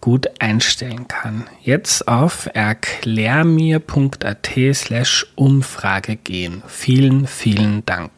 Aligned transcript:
gut 0.00 0.30
einstellen 0.38 1.08
kann. 1.08 1.48
Jetzt 1.62 2.08
auf 2.08 2.48
erklärmir.at 2.52 4.50
slash 4.72 5.26
Umfrage 5.34 6.16
gehen. 6.16 6.62
Vielen, 6.66 7.26
vielen 7.26 7.86
Dank. 7.86 8.10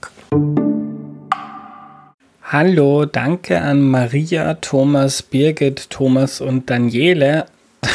Hallo, 2.45 3.05
danke 3.07 3.61
an 3.61 3.83
Maria, 3.83 4.55
Thomas, 4.55 5.23
Birgit, 5.23 5.91
Thomas 5.91 6.41
und 6.41 6.69
Daniele. 6.69 7.47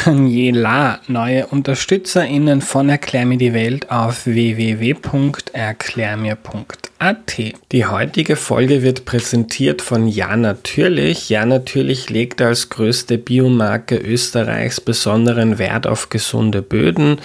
Daniela, 0.04 1.00
neue 1.06 1.46
UnterstützerInnen 1.46 2.60
von 2.60 2.90
Erklär 2.90 3.24
mir 3.24 3.38
die 3.38 3.54
Welt 3.54 3.90
auf 3.90 4.26
www.erklärmir.at 4.26 6.87
AT. 7.00 7.38
Die 7.70 7.86
heutige 7.86 8.34
Folge 8.34 8.82
wird 8.82 9.04
präsentiert 9.04 9.82
von 9.82 10.08
Ja 10.08 10.36
Natürlich. 10.36 11.28
Ja 11.28 11.46
Natürlich 11.46 12.10
legt 12.10 12.42
als 12.42 12.70
größte 12.70 13.18
Biomarke 13.18 13.96
Österreichs 13.96 14.80
besonderen 14.80 15.58
Wert 15.58 15.86
auf 15.86 16.08
gesunde 16.08 16.60
Böden, 16.60 17.20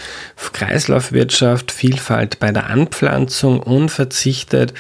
Kreislaufwirtschaft, 0.54 1.72
Vielfalt 1.72 2.40
bei 2.40 2.52
der 2.52 2.68
Anpflanzung 2.68 3.62
und 3.62 3.90
verzichtet 3.90 4.76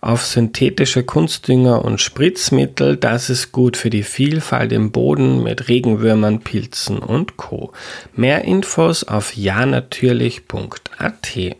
auf 0.00 0.24
synthetische 0.24 1.02
Kunstdünger 1.02 1.84
und 1.84 2.00
Spritzmittel. 2.00 2.96
Das 2.96 3.28
ist 3.28 3.52
gut 3.52 3.76
für 3.76 3.90
die 3.90 4.02
Vielfalt 4.02 4.72
im 4.72 4.92
Boden 4.92 5.42
mit 5.42 5.68
Regenwürmern, 5.68 6.40
Pilzen 6.40 6.98
und 6.98 7.36
Co. 7.36 7.72
Mehr 8.14 8.44
Infos 8.44 9.04
auf 9.04 9.36
janatürlich.at. 9.36 11.56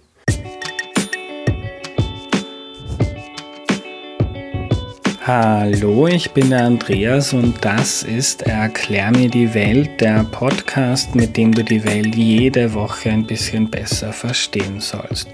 Hallo, 5.28 6.06
ich 6.06 6.30
bin 6.30 6.48
der 6.48 6.64
Andreas 6.64 7.34
und 7.34 7.62
das 7.62 8.02
ist 8.02 8.40
Erklär 8.40 9.10
mir 9.10 9.28
die 9.28 9.52
Welt, 9.52 10.00
der 10.00 10.24
Podcast, 10.24 11.14
mit 11.14 11.36
dem 11.36 11.52
du 11.52 11.62
die 11.62 11.84
Welt 11.84 12.14
jede 12.14 12.72
Woche 12.72 13.10
ein 13.10 13.26
bisschen 13.26 13.68
besser 13.68 14.14
verstehen 14.14 14.80
sollst. 14.80 15.28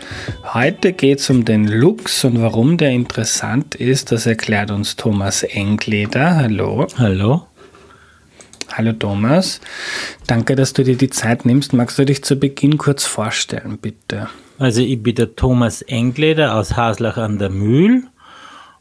Heute 0.52 0.94
geht 0.94 1.20
es 1.20 1.30
um 1.30 1.44
den 1.44 1.68
Lux 1.68 2.24
und 2.24 2.42
warum 2.42 2.76
der 2.76 2.90
interessant 2.90 3.76
ist, 3.76 4.10
das 4.10 4.26
erklärt 4.26 4.72
uns 4.72 4.96
Thomas 4.96 5.44
Engleder. 5.44 6.38
Hallo. 6.38 6.88
Hallo. 6.98 7.46
Hallo 8.72 8.92
Thomas, 8.94 9.60
danke, 10.26 10.56
dass 10.56 10.72
du 10.72 10.82
dir 10.82 10.96
die 10.96 11.10
Zeit 11.10 11.46
nimmst. 11.46 11.72
Magst 11.72 12.00
du 12.00 12.04
dich 12.04 12.24
zu 12.24 12.34
Beginn 12.34 12.78
kurz 12.78 13.04
vorstellen, 13.04 13.78
bitte? 13.80 14.26
Also 14.58 14.80
ich 14.80 15.00
bin 15.00 15.14
der 15.14 15.36
Thomas 15.36 15.82
Engleder 15.82 16.56
aus 16.56 16.76
Haslach 16.76 17.16
an 17.16 17.38
der 17.38 17.50
Mühl 17.50 18.08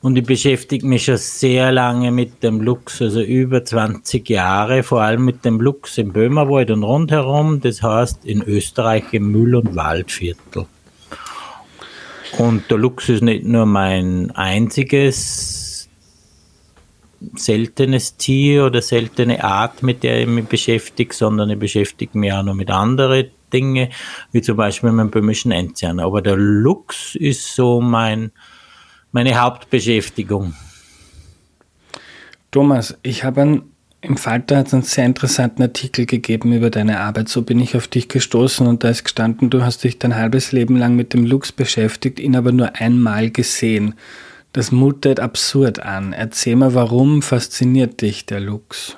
und 0.04 0.18
ich 0.18 0.26
beschäftige 0.26 0.86
mich 0.86 1.06
schon 1.06 1.16
sehr 1.16 1.72
lange 1.72 2.12
mit 2.12 2.44
dem 2.44 2.60
Luchs, 2.60 3.02
also 3.02 3.22
über 3.22 3.64
20 3.64 4.30
Jahre, 4.30 4.84
vor 4.84 5.02
allem 5.02 5.24
mit 5.24 5.46
dem 5.46 5.62
Luchs 5.62 5.98
im 5.98 6.12
Böhmerwald 6.12 6.72
und 6.72 6.84
rundherum, 6.84 7.62
das 7.62 7.82
heißt 7.82 8.26
in 8.26 8.44
Österreich 8.44 9.06
im 9.14 9.32
Müll- 9.32 9.56
und 9.56 9.78
Waldviertel. 9.78 10.66
Und 12.38 12.70
der 12.70 12.78
Luchs 12.80 13.08
ist 13.08 13.22
nicht 13.22 13.46
nur 13.46 13.66
mein 13.66 14.32
einziges 14.32 15.88
seltenes 17.36 18.18
Tier 18.18 18.66
oder 18.66 18.82
seltene 18.82 19.42
Art, 19.42 19.84
mit 19.84 20.04
der 20.04 20.20
ich 20.20 20.28
mich 20.28 20.48
beschäftige, 20.48 21.14
sondern 21.14 21.50
ich 21.50 21.60
beschäftige 21.60 22.18
mich 22.18 22.34
auch 22.34 22.44
noch 22.44 22.56
mit 22.56 22.70
anderen 22.70 23.28
Dingen, 23.54 23.88
wie 24.34 24.42
zum 24.42 24.58
Beispiel 24.58 24.92
mit 24.92 25.06
dem 25.06 25.12
böhmischen 25.12 25.54
Enzian. 25.54 26.02
Aber 26.02 26.22
der 26.22 26.36
Luchs 26.36 27.16
ist 27.16 27.56
so 27.56 27.80
mein 27.80 28.34
meine 29.14 29.40
Hauptbeschäftigung. 29.40 30.54
Thomas, 32.52 32.98
ich 33.04 33.24
habe 33.24 33.64
im 34.02 34.18
Falter 34.18 34.58
hat 34.58 34.68
es 34.68 34.74
einen 34.74 34.84
sehr 34.84 35.06
interessanten 35.06 35.62
Artikel 35.62 36.06
gegeben 36.06 36.52
über 36.52 36.70
deine 36.70 37.00
Arbeit. 37.00 37.30
So 37.30 37.44
bin 37.44 37.62
ich 37.62 37.78
auf 37.78 37.88
dich 37.88 38.10
gestoßen 38.10 38.68
und 38.68 38.84
da 38.84 38.90
ist 38.90 39.06
gestanden, 39.06 39.50
du 39.50 39.64
hast 39.64 39.86
dich 39.86 39.98
dein 39.98 40.16
halbes 40.16 40.52
Leben 40.52 40.76
lang 40.76 40.98
mit 40.98 41.14
dem 41.14 41.26
Lux 41.26 41.54
beschäftigt, 41.54 42.20
ihn 42.20 42.36
aber 42.36 42.52
nur 42.52 42.76
einmal 42.76 43.32
gesehen. 43.32 43.96
Das 44.52 44.74
mutet 44.74 45.22
absurd 45.22 45.80
an. 45.80 46.12
Erzähl 46.12 46.58
mal, 46.58 46.74
warum 46.74 47.22
fasziniert 47.22 48.02
dich 48.02 48.26
der 48.26 48.42
Lux? 48.42 48.98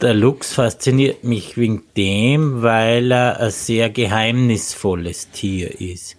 Der 0.00 0.14
Lux 0.14 0.52
fasziniert 0.54 1.24
mich 1.24 1.56
wegen 1.56 1.82
dem, 1.96 2.62
weil 2.62 3.10
er 3.10 3.40
ein 3.40 3.50
sehr 3.50 3.90
geheimnisvolles 3.90 5.30
Tier 5.30 5.80
ist. 5.80 6.16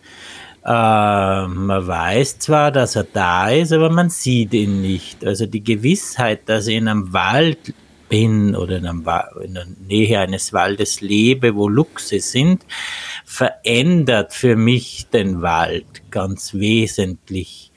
Äh, 0.63 1.47
man 1.47 1.88
weiß 1.88 2.39
zwar, 2.39 2.72
dass 2.72 2.95
er 2.95 3.05
da 3.05 3.49
ist, 3.49 3.73
aber 3.73 3.89
man 3.89 4.09
sieht 4.09 4.53
ihn 4.53 4.81
nicht. 4.81 5.25
Also 5.25 5.45
die 5.45 5.63
Gewissheit, 5.63 6.41
dass 6.47 6.67
ich 6.67 6.77
in 6.77 6.88
einem 6.88 7.13
Wald 7.13 7.73
bin 8.09 8.55
oder 8.55 8.77
in, 8.77 8.85
einem, 8.85 9.07
in 9.44 9.53
der 9.53 9.66
Nähe 9.88 10.19
eines 10.19 10.53
Waldes 10.53 11.01
lebe, 11.01 11.55
wo 11.55 11.67
Luchse 11.67 12.19
sind, 12.19 12.66
verändert 13.25 14.33
für 14.33 14.55
mich 14.55 15.07
den 15.07 15.41
Wald 15.41 15.85
ganz 16.11 16.53
wesentlich, 16.53 17.72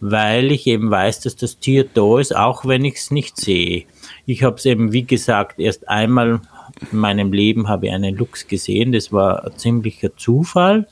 weil 0.00 0.52
ich 0.52 0.66
eben 0.66 0.90
weiß, 0.90 1.20
dass 1.20 1.36
das 1.36 1.58
Tier 1.58 1.84
da 1.92 2.20
ist, 2.20 2.36
auch 2.36 2.66
wenn 2.66 2.84
ich 2.84 2.96
es 2.96 3.10
nicht 3.10 3.38
sehe. 3.38 3.84
Ich 4.26 4.42
habe 4.44 4.56
es 4.56 4.66
eben, 4.66 4.92
wie 4.92 5.04
gesagt, 5.04 5.58
erst 5.58 5.88
einmal 5.88 6.42
in 6.92 6.98
meinem 6.98 7.32
Leben 7.32 7.68
habe 7.68 7.86
ich 7.86 7.92
einen 7.92 8.14
Luchs 8.14 8.46
gesehen. 8.46 8.92
Das 8.92 9.12
war 9.12 9.44
ein 9.44 9.56
ziemlicher 9.56 10.14
Zufall. 10.16 10.86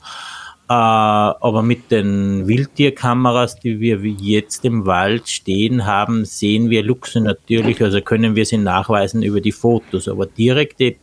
Äh, 0.69 0.73
aber 0.73 1.63
mit 1.63 1.91
den 1.91 2.47
Wildtierkameras, 2.47 3.59
die 3.59 3.79
wir 3.79 4.03
jetzt 4.03 4.65
im 4.65 4.85
Wald 4.85 5.29
stehen 5.29 5.85
haben, 5.85 6.25
sehen 6.25 6.69
wir 6.69 6.83
Luchse 6.83 7.21
natürlich, 7.21 7.81
also 7.81 8.01
können 8.01 8.35
wir 8.35 8.45
sie 8.45 8.57
nachweisen 8.57 9.23
über 9.23 9.39
die 9.39 9.53
Fotos. 9.53 10.09
Aber 10.09 10.25
direkte 10.25 10.95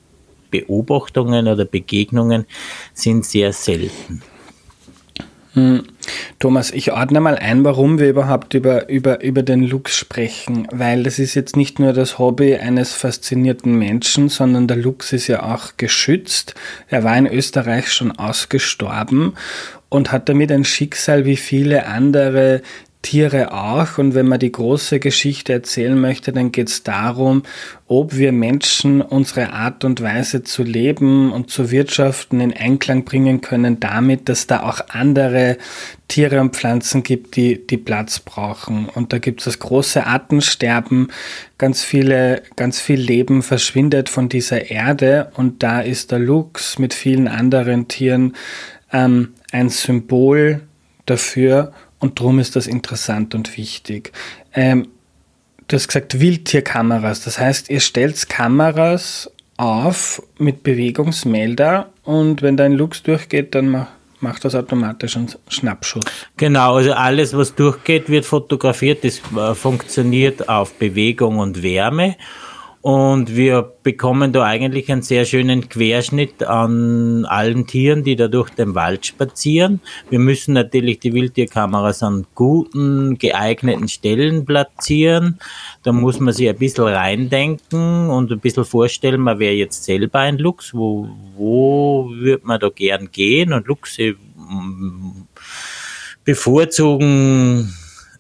Beobachtungen 0.51 1.49
oder 1.49 1.65
Begegnungen 1.65 2.45
sind 2.93 3.25
sehr 3.25 3.53
selten. 3.53 4.23
Hm. 5.55 5.83
Thomas, 6.39 6.71
ich 6.71 6.93
ordne 6.93 7.21
mal 7.21 7.37
ein, 7.37 7.65
warum 7.65 7.99
wir 7.99 8.09
überhaupt 8.09 8.55
über, 8.55 8.89
über, 8.89 9.23
über 9.23 9.43
den 9.43 9.63
Lux 9.63 9.97
sprechen, 9.97 10.69
weil 10.73 11.03
das 11.03 11.19
ist 11.19 11.35
jetzt 11.35 11.57
nicht 11.57 11.79
nur 11.79 11.93
das 11.93 12.19
Hobby 12.19 12.57
eines 12.57 12.93
faszinierten 12.93 13.75
Menschen, 13.79 14.29
sondern 14.29 14.69
der 14.69 14.77
Lux 14.77 15.13
ist 15.13 15.29
ja 15.29 15.43
auch 15.43 15.77
geschützt. 15.77 16.55
Er 16.89 17.05
war 17.05 17.17
in 17.17 17.27
Österreich 17.27 17.93
schon 17.93 18.13
ausgestorben 18.13 19.35
und 19.89 20.11
hat 20.11 20.29
damit 20.29 20.51
ein 20.51 20.65
Schicksal 20.65 21.25
wie 21.25 21.37
viele 21.37 21.87
andere 21.87 22.63
Tiere 23.05 23.53
auch. 23.53 23.99
Und 23.99 24.15
wenn 24.15 24.27
man 24.27 24.41
die 24.41 24.51
große 24.51 24.99
Geschichte 24.99 25.53
erzählen 25.53 26.01
möchte, 26.01 26.33
dann 26.33 26.51
geht 26.51 26.69
es 26.69 26.83
darum, 26.83 27.43
ob 27.87 28.17
wir 28.17 28.33
Menschen 28.33 29.03
unsere 29.03 29.53
Art 29.53 29.85
und 29.85 30.01
Weise 30.01 30.43
zu 30.43 30.63
leben 30.63 31.31
und 31.31 31.51
zu 31.51 31.71
wirtschaften 31.71 32.41
in 32.41 32.57
Einklang 32.57 33.05
bringen 33.05 33.43
können 33.43 33.79
damit, 33.79 34.29
dass 34.31 34.47
da 34.47 34.63
auch 34.63 34.81
andere 34.89 35.59
Tiere 36.09 36.41
und 36.41 36.57
Pflanzen 36.57 37.03
gibt, 37.03 37.37
die, 37.37 37.65
die 37.67 37.77
Platz 37.77 38.21
brauchen. 38.21 38.89
Und 38.89 39.13
da 39.13 39.19
gibt 39.19 39.41
es 39.41 39.45
das 39.45 39.59
große 39.59 40.07
Artensterben. 40.07 41.09
Ganz 41.59 41.85
viele, 41.85 42.43
ganz 42.57 42.81
viel 42.81 42.99
Leben 42.99 43.43
verschwindet 43.43 44.09
von 44.09 44.31
dieser 44.31 44.71
Erde 44.71 45.31
und 45.35 45.63
da 45.63 45.81
ist 45.81 46.11
der 46.11 46.21
Luchs 46.21 46.79
mit 46.79 46.95
vielen 46.95 47.29
anderen 47.29 47.87
Tieren 47.87 48.35
ähm, 48.93 49.35
ein 49.53 49.69
Symbol 49.69 50.63
dafür 51.07 51.73
und 52.05 52.21
darum 52.21 52.39
ist 52.39 52.55
das 52.55 52.67
interessant 52.67 53.35
und 53.35 53.57
wichtig. 53.57 54.13
Ähm, 54.53 54.89
du 55.67 55.77
hast 55.77 55.89
gesagt 55.89 56.21
Wildtierkameras, 56.21 57.25
das 57.25 57.39
heißt, 57.39 57.71
ihr 57.71 57.81
stellt 57.81 58.29
Kameras 58.29 59.31
auf 59.57 60.23
mit 60.39 60.63
Bewegungsmelder 60.63 61.89
und 62.03 62.43
wenn 62.43 62.59
dein 62.59 62.73
Lux 62.73 63.03
durchgeht, 63.03 63.55
dann 63.55 63.87
macht 64.21 64.45
das 64.45 64.55
automatisch 64.55 65.17
einen 65.17 65.31
Schnappschuss. 65.49 66.05
Genau, 66.37 66.77
also 66.77 66.93
alles, 66.93 67.35
was 67.35 67.55
durchgeht, 67.55 68.11
wird 68.11 68.27
fotografiert. 68.27 69.03
Das 69.03 69.23
äh, 69.35 69.55
funktioniert 69.55 70.47
auf 70.47 70.75
Bewegung 70.75 71.39
und 71.39 71.63
Wärme. 71.63 72.17
Und 72.85 73.35
wir 73.35 73.73
bekommen 73.83 74.35
da 74.35 74.45
eigentlich 74.45 74.93
einen 74.93 75.01
sehr 75.01 75.25
schönen 75.25 75.71
Querschnitt 75.71 76.43
an 76.43 77.25
allen 77.25 77.67
Tieren, 77.67 78.05
die 78.05 78.15
da 78.15 78.29
durch 78.29 78.51
den 78.51 78.75
Wald 78.75 79.07
spazieren. 79.07 79.81
Wir 80.11 80.19
müssen 80.19 80.53
natürlich 80.53 80.99
die 80.99 81.15
Wildtierkameras 81.15 82.03
an 82.03 82.27
guten, 82.35 83.17
geeigneten 83.17 83.89
Stellen 83.89 84.45
platzieren. 84.45 85.39
Da 85.83 85.93
muss 85.93 86.21
man 86.21 86.35
sich 86.35 86.47
ein 86.47 86.59
bisschen 86.59 86.85
reindenken 86.85 88.11
und 88.11 88.31
ein 88.31 88.41
bisschen 88.41 88.67
vorstellen, 88.67 89.23
man 89.23 89.39
wäre 89.39 89.55
jetzt 89.55 89.85
selber 89.85 90.19
ein 90.19 90.37
Luchs. 90.37 90.75
Wo, 90.75 91.09
wo 91.39 92.11
würde 92.11 92.45
man 92.45 92.61
da 92.61 92.69
gern 92.69 93.11
gehen? 93.11 93.55
Und 93.55 93.67
Luchse 93.67 94.15
mm, 94.37 95.23
bevorzugen 96.23 97.75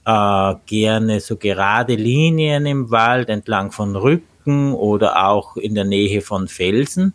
äh, 0.07 0.55
gerne 0.65 1.21
so 1.21 1.37
gerade 1.37 1.97
Linien 1.97 2.65
im 2.65 2.91
Wald 2.91 3.29
entlang 3.29 3.71
von 3.71 3.95
Rücken 3.95 4.34
Rücken 4.45 4.75
oder 4.75 5.27
auch 5.27 5.57
in 5.57 5.75
der 5.75 5.85
Nähe 5.85 6.21
von 6.21 6.49
Felsen. 6.49 7.15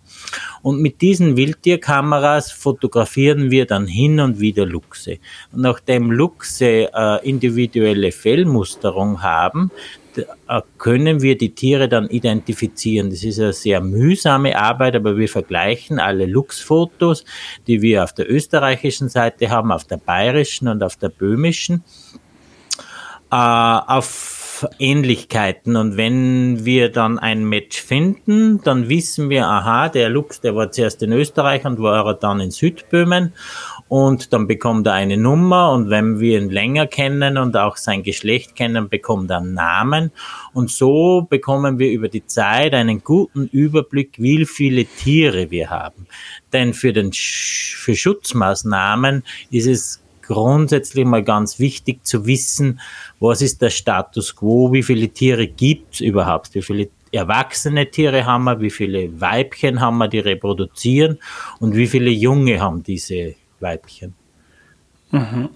Und 0.62 0.82
mit 0.82 1.02
diesen 1.02 1.38
Wildtierkameras 1.38 2.52
fotografieren 2.52 3.52
wir 3.52 3.66
dann 3.66 3.88
hin 3.88 4.20
und 4.20 4.40
wieder 4.40 4.66
Luchse. 4.66 5.18
Und 5.52 5.62
nachdem 5.62 6.12
Luchse 6.12 6.90
äh, 6.94 7.28
individuelle 7.28 8.12
Fellmusterung 8.12 9.22
haben, 9.22 9.72
äh, 10.16 10.62
können 10.78 11.22
wir 11.22 11.38
die 11.38 11.54
Tiere 11.56 11.88
dann 11.88 12.10
identifizieren. 12.10 13.10
Das 13.10 13.24
ist 13.24 13.40
eine 13.40 13.54
sehr 13.54 13.82
mühsame 13.82 14.58
Arbeit, 14.58 14.96
aber 14.96 15.18
wir 15.18 15.30
vergleichen 15.30 16.00
alle 16.00 16.26
Luchsfotos, 16.26 17.26
die 17.68 17.82
wir 17.82 18.04
auf 18.04 18.14
der 18.14 18.30
österreichischen 18.30 19.10
Seite 19.10 19.50
haben, 19.50 19.72
auf 19.72 19.86
der 19.86 19.98
bayerischen 19.98 20.68
und 20.68 20.84
auf 20.84 20.98
der 20.98 21.10
böhmischen. 21.10 21.84
Äh, 23.32 23.36
auf 23.36 24.39
Ähnlichkeiten. 24.80 25.76
Und 25.76 25.98
wenn 25.98 26.66
wir 26.66 26.92
dann 26.92 27.20
ein 27.20 27.44
Match 27.46 27.82
finden, 27.82 28.62
dann 28.64 28.90
wissen 28.90 29.30
wir, 29.30 29.48
aha, 29.48 29.90
der 29.90 30.10
Lux, 30.10 30.42
der 30.42 30.56
war 30.56 30.72
zuerst 30.72 31.04
in 31.04 31.12
Österreich 31.12 31.66
und 31.66 31.80
war 31.80 32.14
dann 32.14 32.40
in 32.40 32.52
Südböhmen. 32.52 33.34
Und 33.88 34.34
dann 34.34 34.48
bekommt 34.48 34.86
er 34.88 34.94
eine 34.94 35.18
Nummer 35.18 35.72
und 35.72 35.90
wenn 35.90 36.20
wir 36.20 36.40
ihn 36.40 36.50
länger 36.50 36.86
kennen 36.86 37.38
und 37.38 37.58
auch 37.58 37.76
sein 37.76 38.04
Geschlecht 38.04 38.56
kennen, 38.56 38.88
bekommt 38.88 39.32
er 39.32 39.38
einen 39.38 39.56
Namen. 39.56 40.12
Und 40.54 40.70
so 40.70 41.26
bekommen 41.28 41.80
wir 41.80 41.92
über 41.92 42.08
die 42.08 42.26
Zeit 42.26 42.74
einen 42.74 43.04
guten 43.04 43.48
Überblick, 43.48 44.14
wie 44.20 44.46
viele 44.46 44.86
Tiere 44.86 45.50
wir 45.50 45.72
haben. 45.72 46.06
Denn 46.54 46.74
für, 46.74 46.94
den, 46.94 47.12
für 47.14 47.96
Schutzmaßnahmen 47.96 49.24
ist 49.50 49.68
es 49.68 50.02
grundsätzlich 50.30 51.06
mal 51.06 51.24
ganz 51.24 51.58
wichtig 51.60 52.06
zu 52.06 52.28
wissen, 52.28 52.80
was 53.20 53.42
ist 53.42 53.64
der 53.64 53.72
Status 53.72 54.36
quo, 54.36 54.72
wie 54.72 54.84
viele 54.84 55.10
Tiere 55.10 55.48
gibt 55.48 55.96
es 55.96 56.00
überhaupt, 56.02 56.54
wie 56.54 56.62
viele 56.62 56.90
erwachsene 57.12 57.90
Tiere 57.90 58.28
haben 58.28 58.44
wir, 58.44 58.62
wie 58.62 58.70
viele 58.70 59.20
Weibchen 59.20 59.82
haben 59.82 59.98
wir, 59.98 60.08
die 60.08 60.20
reproduzieren 60.20 61.18
und 61.60 61.76
wie 61.76 61.88
viele 61.88 62.12
Junge 62.12 62.60
haben 62.60 62.84
diese 62.84 63.34
Weibchen. 63.60 64.14
Mhm. 65.10 65.50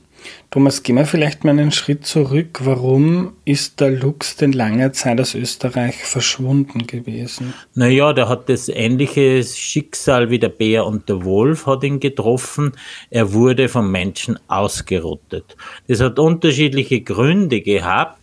Thomas, 0.49 0.83
gehen 0.83 0.97
wir 0.97 1.05
vielleicht 1.05 1.43
mal 1.43 1.51
einen 1.51 1.71
Schritt 1.71 2.05
zurück. 2.05 2.59
Warum 2.63 3.33
ist 3.43 3.79
der 3.79 3.91
Luchs 3.91 4.35
denn 4.35 4.51
lange 4.51 4.91
Zeit 4.91 5.19
aus 5.19 5.33
Österreich 5.33 5.95
verschwunden 5.95 6.85
gewesen? 6.85 7.53
Naja, 7.73 8.13
der 8.13 8.29
hat 8.29 8.49
das 8.49 8.69
ähnliche 8.69 9.43
Schicksal 9.43 10.29
wie 10.29 10.39
der 10.39 10.49
Bär 10.49 10.85
und 10.85 11.09
der 11.09 11.25
Wolf 11.25 11.65
hat 11.65 11.83
ihn 11.83 11.99
getroffen. 11.99 12.73
Er 13.09 13.33
wurde 13.33 13.67
vom 13.67 13.91
Menschen 13.91 14.37
ausgerottet. 14.47 15.57
Das 15.87 16.01
hat 16.01 16.19
unterschiedliche 16.19 17.01
Gründe 17.01 17.61
gehabt. 17.61 18.22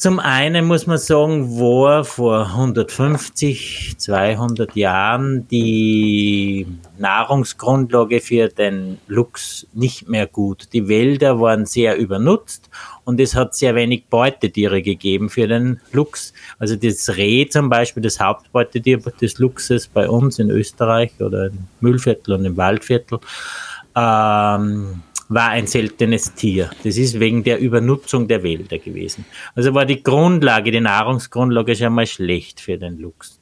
Zum 0.00 0.18
einen 0.18 0.64
muss 0.64 0.86
man 0.86 0.96
sagen, 0.96 1.60
war 1.60 2.06
vor 2.06 2.46
150, 2.46 3.96
200 3.98 4.74
Jahren 4.74 5.46
die 5.48 6.66
Nahrungsgrundlage 6.96 8.20
für 8.20 8.48
den 8.48 8.96
Luchs 9.08 9.66
nicht 9.74 10.08
mehr 10.08 10.26
gut. 10.26 10.68
Die 10.72 10.88
Wälder 10.88 11.38
waren 11.38 11.66
sehr 11.66 11.98
übernutzt 11.98 12.70
und 13.04 13.20
es 13.20 13.34
hat 13.34 13.54
sehr 13.54 13.74
wenig 13.74 14.06
Beutetiere 14.06 14.80
gegeben 14.80 15.28
für 15.28 15.46
den 15.46 15.80
Luchs. 15.92 16.32
Also 16.58 16.76
das 16.76 17.18
Reh 17.18 17.46
zum 17.50 17.68
Beispiel, 17.68 18.02
das 18.02 18.20
Hauptbeutetier 18.20 19.00
des 19.20 19.36
Luchses 19.36 19.86
bei 19.86 20.08
uns 20.08 20.38
in 20.38 20.48
Österreich 20.48 21.12
oder 21.20 21.48
im 21.48 21.58
Müllviertel 21.80 22.36
und 22.36 22.46
im 22.46 22.56
Waldviertel, 22.56 23.18
ähm, 23.94 25.02
war 25.30 25.50
ein 25.50 25.66
seltenes 25.68 26.34
Tier. 26.34 26.70
Das 26.82 26.96
ist 26.96 27.20
wegen 27.20 27.44
der 27.44 27.60
Übernutzung 27.60 28.26
der 28.26 28.42
Wälder 28.42 28.78
gewesen. 28.78 29.24
Also 29.54 29.72
war 29.74 29.86
die 29.86 30.02
Grundlage, 30.02 30.72
die 30.72 30.80
Nahrungsgrundlage 30.80 31.76
schon 31.76 31.94
mal 31.94 32.06
schlecht 32.06 32.60
für 32.60 32.76
den 32.76 32.98
Luchs. 32.98 33.40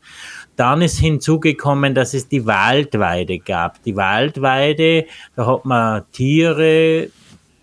Dann 0.56 0.82
ist 0.82 0.98
hinzugekommen, 0.98 1.94
dass 1.94 2.14
es 2.14 2.28
die 2.28 2.44
Waldweide 2.44 3.38
gab. 3.38 3.82
Die 3.84 3.96
Waldweide, 3.96 5.06
da 5.34 5.46
hat 5.46 5.64
man 5.64 6.02
Tiere, 6.12 7.08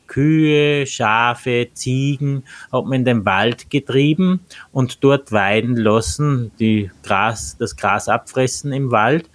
Kühe, 0.08 0.88
Schafe, 0.88 1.70
Ziegen, 1.74 2.46
hat 2.72 2.86
man 2.86 3.00
in 3.00 3.06
den 3.06 3.26
Wald 3.26 3.70
getrieben 3.70 4.40
und 4.72 5.04
dort 5.04 5.32
weiden 5.32 5.76
lassen, 5.76 6.52
die 6.60 6.90
Gras, 7.04 7.58
das 7.58 7.76
Gras 7.76 8.08
abfressen 8.08 8.72
im 8.72 8.92
Wald. 8.92 9.30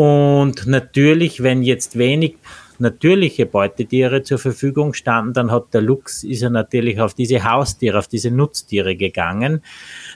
Und 0.00 0.66
natürlich, 0.66 1.42
wenn 1.42 1.62
jetzt 1.62 1.98
wenig 1.98 2.36
natürliche 2.78 3.44
Beutetiere 3.44 4.22
zur 4.22 4.38
Verfügung 4.38 4.94
standen, 4.94 5.34
dann 5.34 5.50
hat 5.50 5.74
der 5.74 5.82
Luchs, 5.82 6.24
ist 6.24 6.40
er 6.40 6.48
natürlich 6.48 7.02
auf 7.02 7.12
diese 7.12 7.44
Haustiere, 7.44 7.98
auf 7.98 8.08
diese 8.08 8.30
Nutztiere 8.30 8.96
gegangen. 8.96 9.60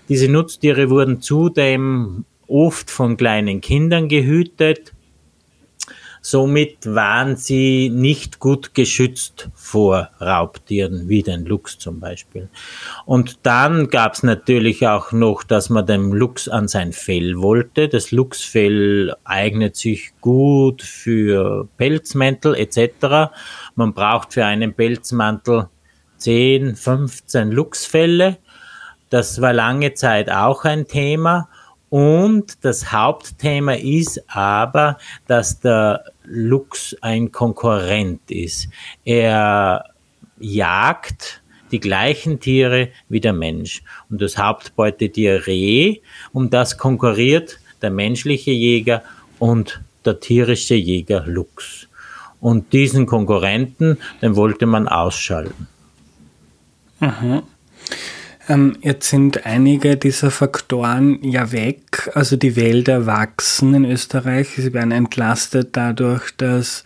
Diese 0.09 0.29
Nutztiere 0.29 0.89
wurden 0.89 1.21
zudem 1.21 2.25
oft 2.49 2.91
von 2.91 3.19
kleinen 3.19 3.61
Kindern 3.61 4.09
gehütet 4.09 4.95
Somit 6.27 6.87
waren 6.87 7.37
sie 7.37 7.91
nicht 7.91 8.39
gut 8.39 8.73
geschützt 8.73 9.51
vor 9.55 10.09
Raubtieren, 10.23 11.07
wie 11.07 11.23
den 11.23 11.45
Luchs 11.45 11.77
zum 11.77 12.01
Beispiel. 12.01 12.49
Und 13.05 13.41
dann 13.43 13.91
gab 13.91 14.15
es 14.15 14.23
natürlich 14.23 14.89
auch 14.89 15.13
noch, 15.13 15.43
dass 15.43 15.69
man 15.69 15.85
dem 15.85 16.15
Luchs 16.15 16.49
an 16.49 16.67
sein 16.67 16.95
Fell 16.95 17.43
wollte. 17.43 17.91
Das 17.91 18.11
Luchsfell 18.11 19.15
eignet 19.25 19.77
sich 19.77 20.13
gut 20.23 20.81
für 20.81 21.69
Pelzmäntel 21.77 22.55
etc. 22.55 23.35
Man 23.75 23.93
braucht 23.93 24.33
für 24.33 24.47
einen 24.47 24.73
Pelzmantel 24.73 25.69
10, 26.17 26.75
15 26.75 27.51
Luchsfelle. 27.51 28.39
Das 29.11 29.43
war 29.43 29.53
lange 29.53 29.93
Zeit 29.93 30.31
auch 30.31 30.65
ein 30.65 30.89
Thema. 30.89 31.51
Und 31.95 32.65
das 32.65 32.91
Hauptthema 32.91 33.75
ist 33.75 34.21
aber, 34.27 34.99
dass 35.29 35.61
der 35.61 36.03
Luchs 36.25 36.97
ein 37.03 37.31
Konkurrent 37.31 38.33
ist. 38.33 38.69
Er 39.05 39.85
jagt 40.41 41.41
die 41.71 41.79
gleichen 41.79 42.41
Tiere 42.41 42.89
wie 43.09 43.21
der 43.21 43.33
Mensch. 43.33 43.85
Und 44.11 44.21
das 44.21 44.37
Hauptbeutetier 44.37 45.47
Reh, 45.47 46.01
um 46.33 46.51
das 46.51 46.79
konkurriert 46.79 47.61
der 47.81 47.91
menschliche 47.91 48.51
Jäger 48.51 49.05
und 49.39 49.81
der 50.05 50.19
tierische 50.19 50.75
Jäger 50.75 51.25
Luchs. 51.29 51.87
Und 52.41 52.73
diesen 52.73 53.07
Konkurrenten, 53.07 53.99
den 54.21 54.35
wollte 54.35 54.67
man 54.67 54.89
ausschalten. 54.89 55.69
Mhm. 56.99 57.45
Ähm, 58.49 58.77
jetzt 58.83 59.09
sind 59.09 59.47
einige 59.47 59.97
dieser 59.97 60.31
Faktoren 60.31 61.19
ja 61.23 61.51
weg. 61.51 62.11
Also 62.15 62.37
die 62.37 62.57
Wälder 62.57 63.07
wachsen 63.07 63.75
in 63.75 63.85
Österreich. 63.85 64.51
Sie 64.57 64.75
werden 64.75 64.93
entlastet 64.93 65.71
dadurch, 65.73 66.31
dass 66.37 66.85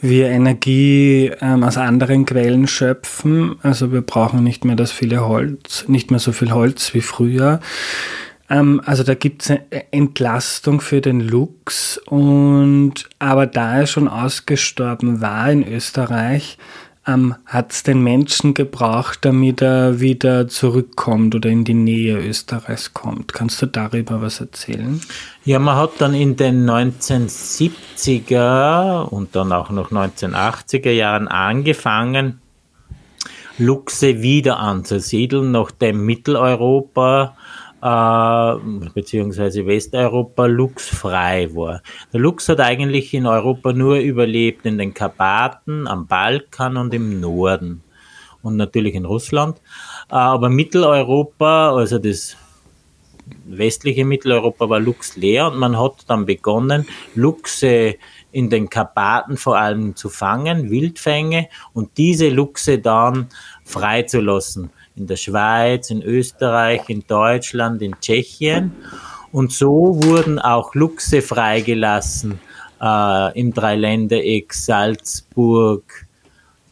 wir 0.00 0.28
Energie 0.28 1.32
ähm, 1.40 1.64
aus 1.64 1.78
anderen 1.78 2.26
Quellen 2.26 2.66
schöpfen. 2.66 3.56
Also 3.62 3.92
wir 3.92 4.02
brauchen 4.02 4.44
nicht 4.44 4.64
mehr 4.64 4.76
das 4.76 4.92
viele 4.92 5.26
Holz, 5.26 5.84
nicht 5.88 6.10
mehr 6.10 6.20
so 6.20 6.32
viel 6.32 6.52
Holz 6.52 6.92
wie 6.92 7.00
früher. 7.00 7.60
Ähm, 8.50 8.82
also 8.84 9.02
da 9.02 9.14
gibt 9.14 9.42
es 9.42 9.50
eine 9.50 9.92
Entlastung 9.92 10.82
für 10.82 11.00
den 11.00 11.20
Luchs. 11.20 11.96
Und 11.96 13.08
aber 13.18 13.46
da 13.46 13.78
er 13.78 13.86
schon 13.86 14.08
ausgestorben 14.08 15.22
war 15.22 15.50
in 15.50 15.66
Österreich, 15.66 16.58
ähm, 17.10 17.34
hat 17.46 17.72
es 17.72 17.82
den 17.82 18.02
Menschen 18.02 18.52
gebraucht, 18.54 19.18
damit 19.22 19.60
er 19.62 20.00
wieder 20.00 20.48
zurückkommt 20.48 21.34
oder 21.34 21.50
in 21.50 21.64
die 21.64 21.74
Nähe 21.74 22.18
Österreichs 22.18 22.94
kommt. 22.94 23.32
Kannst 23.32 23.60
du 23.62 23.66
darüber 23.66 24.22
was 24.22 24.40
erzählen? 24.40 25.00
Ja, 25.44 25.58
man 25.58 25.76
hat 25.76 25.92
dann 25.98 26.14
in 26.14 26.36
den 26.36 26.64
1970er 26.68 29.02
und 29.02 29.36
dann 29.36 29.52
auch 29.52 29.70
noch 29.70 29.90
1980er 29.90 30.90
Jahren 30.90 31.28
angefangen, 31.28 32.40
Luchse 33.58 34.22
wieder 34.22 34.58
anzusiedeln, 34.58 35.50
nachdem 35.50 36.06
Mitteleuropa 36.06 37.36
äh, 37.82 38.54
beziehungsweise 38.94 39.66
Westeuropa 39.66 40.46
luchsfrei 40.46 41.48
war. 41.54 41.82
Der 42.12 42.20
Luchs 42.20 42.48
hat 42.48 42.60
eigentlich 42.60 43.14
in 43.14 43.26
Europa 43.26 43.72
nur 43.72 43.96
überlebt 43.96 44.66
in 44.66 44.78
den 44.78 44.94
Karpaten, 44.94 45.86
am 45.86 46.06
Balkan 46.06 46.76
und 46.76 46.92
im 46.94 47.20
Norden 47.20 47.82
und 48.42 48.56
natürlich 48.56 48.94
in 48.94 49.04
Russland. 49.04 49.58
Äh, 50.10 50.14
aber 50.14 50.50
Mitteleuropa, 50.50 51.74
also 51.74 51.98
das 51.98 52.36
westliche 53.46 54.04
Mitteleuropa 54.04 54.68
war 54.68 54.80
Luchs 54.80 55.16
leer 55.16 55.48
und 55.48 55.58
man 55.58 55.78
hat 55.78 56.04
dann 56.08 56.26
begonnen, 56.26 56.86
Luchse 57.14 57.96
in 58.32 58.50
den 58.50 58.68
Karpaten 58.70 59.36
vor 59.36 59.56
allem 59.56 59.96
zu 59.96 60.08
fangen, 60.08 60.70
Wildfänge 60.70 61.48
und 61.72 61.96
diese 61.96 62.28
Luchse 62.28 62.78
dann 62.78 63.28
freizulassen. 63.64 64.70
In 65.00 65.06
der 65.06 65.16
Schweiz, 65.16 65.88
in 65.88 66.02
Österreich, 66.02 66.82
in 66.88 67.06
Deutschland, 67.06 67.80
in 67.80 67.98
Tschechien. 68.02 68.72
Und 69.32 69.50
so 69.50 69.98
wurden 70.04 70.38
auch 70.38 70.74
Luchse 70.74 71.22
freigelassen 71.22 72.38
äh, 72.82 73.38
im 73.38 73.54
Dreiländereck 73.54 74.52
Salzburg, 74.52 76.06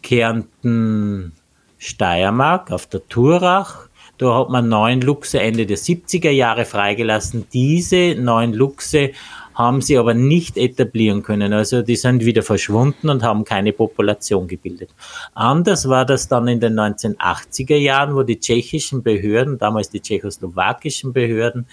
Kärnten, 0.02 1.32
Steiermark 1.78 2.70
auf 2.70 2.86
der 2.86 3.08
Turach. 3.08 3.88
Da 4.18 4.40
hat 4.40 4.50
man 4.50 4.68
neun 4.68 5.00
Luchse 5.00 5.40
Ende 5.40 5.64
der 5.64 5.78
70er 5.78 6.28
Jahre 6.28 6.66
freigelassen. 6.66 7.46
Diese 7.50 8.14
neun 8.14 8.52
Luchse 8.52 9.12
haben 9.58 9.82
sie 9.82 9.98
aber 9.98 10.14
nicht 10.14 10.56
etablieren 10.56 11.24
können. 11.24 11.52
Also 11.52 11.82
die 11.82 11.96
sind 11.96 12.24
wieder 12.24 12.44
verschwunden 12.44 13.10
und 13.10 13.24
haben 13.24 13.44
keine 13.44 13.72
Population 13.72 14.46
gebildet. 14.46 14.90
Anders 15.34 15.88
war 15.88 16.06
das 16.06 16.28
dann 16.28 16.46
in 16.46 16.60
den 16.60 16.78
1980er 16.78 17.76
Jahren, 17.76 18.14
wo 18.14 18.22
die 18.22 18.38
tschechischen 18.38 19.02
Behörden, 19.02 19.58
damals 19.58 19.90
die 19.90 20.00
tschechoslowakischen 20.00 21.12
Behörden, 21.12 21.66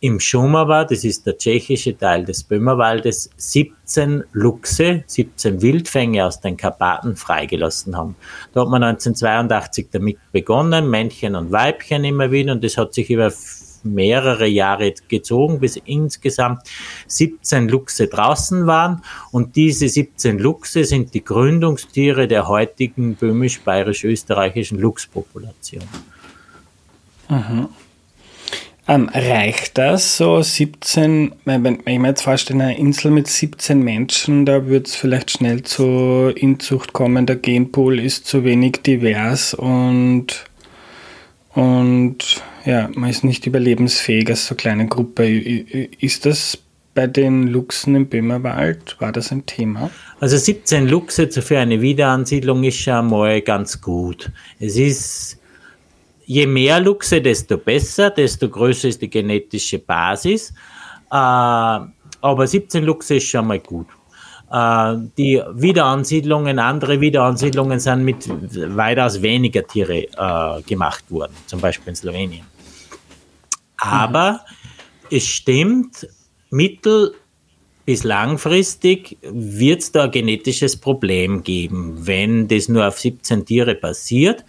im 0.00 0.20
Schumava, 0.20 0.84
das 0.84 1.04
ist 1.04 1.26
der 1.26 1.38
tschechische 1.38 1.96
Teil 1.96 2.26
des 2.26 2.44
Böhmerwaldes, 2.44 3.30
17 3.38 4.24
Luchse, 4.32 5.02
17 5.06 5.62
Wildfänge 5.62 6.26
aus 6.26 6.38
den 6.42 6.58
Karpaten 6.58 7.16
freigelassen 7.16 7.96
haben. 7.96 8.14
Da 8.52 8.60
hat 8.60 8.68
man 8.68 8.82
1982 8.82 9.88
damit 9.90 10.18
begonnen, 10.32 10.90
Männchen 10.90 11.34
und 11.34 11.50
Weibchen 11.50 12.04
immer 12.04 12.30
wieder, 12.30 12.52
und 12.52 12.62
das 12.62 12.76
hat 12.76 12.92
sich 12.92 13.08
über 13.08 13.30
mehrere 13.94 14.46
Jahre 14.46 14.92
gezogen, 15.08 15.60
bis 15.60 15.76
insgesamt 15.76 16.62
17 17.06 17.68
Luchse 17.68 18.06
draußen 18.06 18.66
waren. 18.66 19.02
Und 19.32 19.56
diese 19.56 19.88
17 19.88 20.38
Luchse 20.38 20.84
sind 20.84 21.14
die 21.14 21.24
Gründungstiere 21.24 22.28
der 22.28 22.48
heutigen 22.48 23.16
böhmisch-bayerisch-österreichischen 23.16 24.78
Luchspopulation. 24.78 25.84
Mhm. 27.28 27.68
Ähm, 28.88 29.10
reicht 29.12 29.78
das 29.78 30.16
so 30.16 30.40
17, 30.40 31.34
wenn, 31.44 31.64
wenn 31.64 31.80
ich 31.84 31.98
mir 31.98 32.08
jetzt 32.08 32.22
vorstelle, 32.22 32.62
eine 32.62 32.78
Insel 32.78 33.10
mit 33.10 33.26
17 33.26 33.80
Menschen, 33.80 34.46
da 34.46 34.66
wird 34.66 34.86
es 34.86 34.94
vielleicht 34.94 35.32
schnell 35.32 35.64
zur 35.64 36.36
Inzucht 36.36 36.92
kommen, 36.92 37.26
der 37.26 37.34
Genpool 37.34 37.98
ist 37.98 38.26
zu 38.26 38.44
wenig 38.44 38.82
divers 38.86 39.54
und, 39.54 40.44
und 41.56 42.42
ja, 42.66 42.90
man 42.94 43.08
ist 43.08 43.24
nicht 43.24 43.46
überlebensfähig 43.46 44.28
als 44.28 44.46
so 44.46 44.54
kleine 44.54 44.88
Gruppe. 44.88 45.26
Ist 45.26 46.26
das 46.26 46.58
bei 46.94 47.06
den 47.06 47.46
Luchsen 47.46 47.94
im 47.94 48.08
Böhmerwald, 48.08 48.96
war 49.00 49.10
das 49.10 49.32
ein 49.32 49.46
Thema? 49.46 49.90
Also 50.20 50.36
17 50.36 50.86
Luchse 50.86 51.30
für 51.30 51.58
eine 51.58 51.80
Wiederansiedlung 51.80 52.62
ist 52.62 52.76
schon 52.76 53.08
mal 53.08 53.40
ganz 53.40 53.80
gut. 53.80 54.30
Es 54.60 54.76
ist 54.76 55.38
je 56.26 56.46
mehr 56.46 56.78
Luchse, 56.78 57.22
desto 57.22 57.56
besser, 57.56 58.10
desto 58.10 58.50
größer 58.50 58.88
ist 58.88 59.00
die 59.00 59.08
genetische 59.08 59.78
Basis. 59.78 60.50
Äh, 61.10 61.14
aber 61.14 62.46
17 62.46 62.84
Luchse 62.84 63.16
ist 63.16 63.28
schon 63.28 63.46
mal 63.46 63.60
gut. 63.60 63.86
Äh, 64.50 64.96
die 65.18 65.42
Wiederansiedlungen, 65.52 66.58
andere 66.58 67.00
Wiederansiedlungen 67.00 67.80
sind 67.80 68.04
mit 68.04 68.28
weitaus 68.76 69.20
weniger 69.22 69.66
Tiere 69.66 70.04
äh, 70.04 70.62
gemacht 70.62 71.04
worden, 71.10 71.34
zum 71.46 71.60
Beispiel 71.60 71.88
in 71.88 71.96
Slowenien. 71.96 72.46
Aber 73.78 74.32
mhm. 74.32 75.16
es 75.16 75.26
stimmt, 75.26 76.08
mittel- 76.50 77.14
bis 77.86 78.02
langfristig 78.02 79.16
wird 79.22 79.80
es 79.80 79.92
da 79.92 80.04
ein 80.04 80.10
genetisches 80.10 80.76
Problem 80.76 81.44
geben, 81.44 82.04
wenn 82.04 82.48
das 82.48 82.68
nur 82.68 82.86
auf 82.86 82.98
17 82.98 83.46
Tiere 83.46 83.76
passiert. 83.76 84.44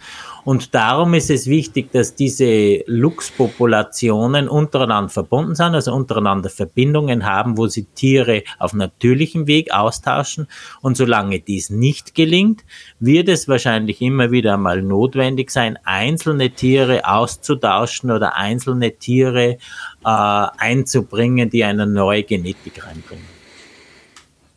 Und 0.48 0.74
darum 0.74 1.12
ist 1.12 1.28
es 1.28 1.46
wichtig, 1.46 1.92
dass 1.92 2.14
diese 2.14 2.82
Luchspopulationen 2.86 4.48
untereinander 4.48 5.10
verbunden 5.10 5.54
sind, 5.54 5.74
also 5.74 5.92
untereinander 5.92 6.48
Verbindungen 6.48 7.26
haben, 7.26 7.58
wo 7.58 7.66
sie 7.66 7.84
Tiere 7.84 8.44
auf 8.58 8.72
natürlichem 8.72 9.46
Weg 9.46 9.74
austauschen. 9.74 10.46
Und 10.80 10.96
solange 10.96 11.40
dies 11.40 11.68
nicht 11.68 12.14
gelingt, 12.14 12.64
wird 12.98 13.28
es 13.28 13.46
wahrscheinlich 13.46 14.00
immer 14.00 14.30
wieder 14.30 14.56
mal 14.56 14.80
notwendig 14.80 15.50
sein, 15.50 15.78
einzelne 15.84 16.48
Tiere 16.48 17.06
auszutauschen 17.06 18.10
oder 18.10 18.34
einzelne 18.36 18.92
Tiere 18.92 19.58
äh, 20.02 20.08
einzubringen, 20.56 21.50
die 21.50 21.62
eine 21.62 21.86
neue 21.86 22.22
Genetik 22.22 22.86
reinbringen. 22.86 23.37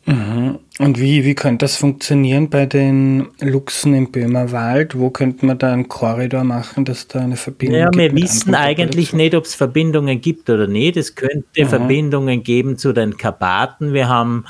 Mhm. 0.04 0.58
Und 0.78 0.98
wie, 0.98 1.24
wie 1.24 1.34
könnte 1.34 1.64
das 1.64 1.76
funktionieren 1.76 2.50
bei 2.50 2.66
den 2.66 3.28
Luchsen 3.40 3.94
im 3.94 4.10
Böhmerwald? 4.10 4.98
Wo 4.98 5.10
könnte 5.10 5.46
man 5.46 5.58
da 5.58 5.72
einen 5.72 5.88
Korridor 5.88 6.42
machen, 6.42 6.84
dass 6.84 7.06
da 7.06 7.20
eine 7.20 7.36
Verbindung 7.36 7.78
ja, 7.78 7.90
gibt? 7.90 8.02
Ja, 8.02 8.16
wir 8.16 8.22
wissen 8.22 8.54
eigentlich 8.54 9.12
nicht, 9.12 9.34
ob 9.34 9.44
es 9.44 9.54
Verbindungen 9.54 10.20
gibt 10.20 10.50
oder 10.50 10.66
nicht. 10.66 10.96
Es 10.96 11.14
könnte 11.14 11.64
mhm. 11.64 11.68
Verbindungen 11.68 12.42
geben 12.42 12.78
zu 12.78 12.92
den 12.92 13.16
Karpaten. 13.16 13.92
Wir 13.92 14.08
haben 14.08 14.44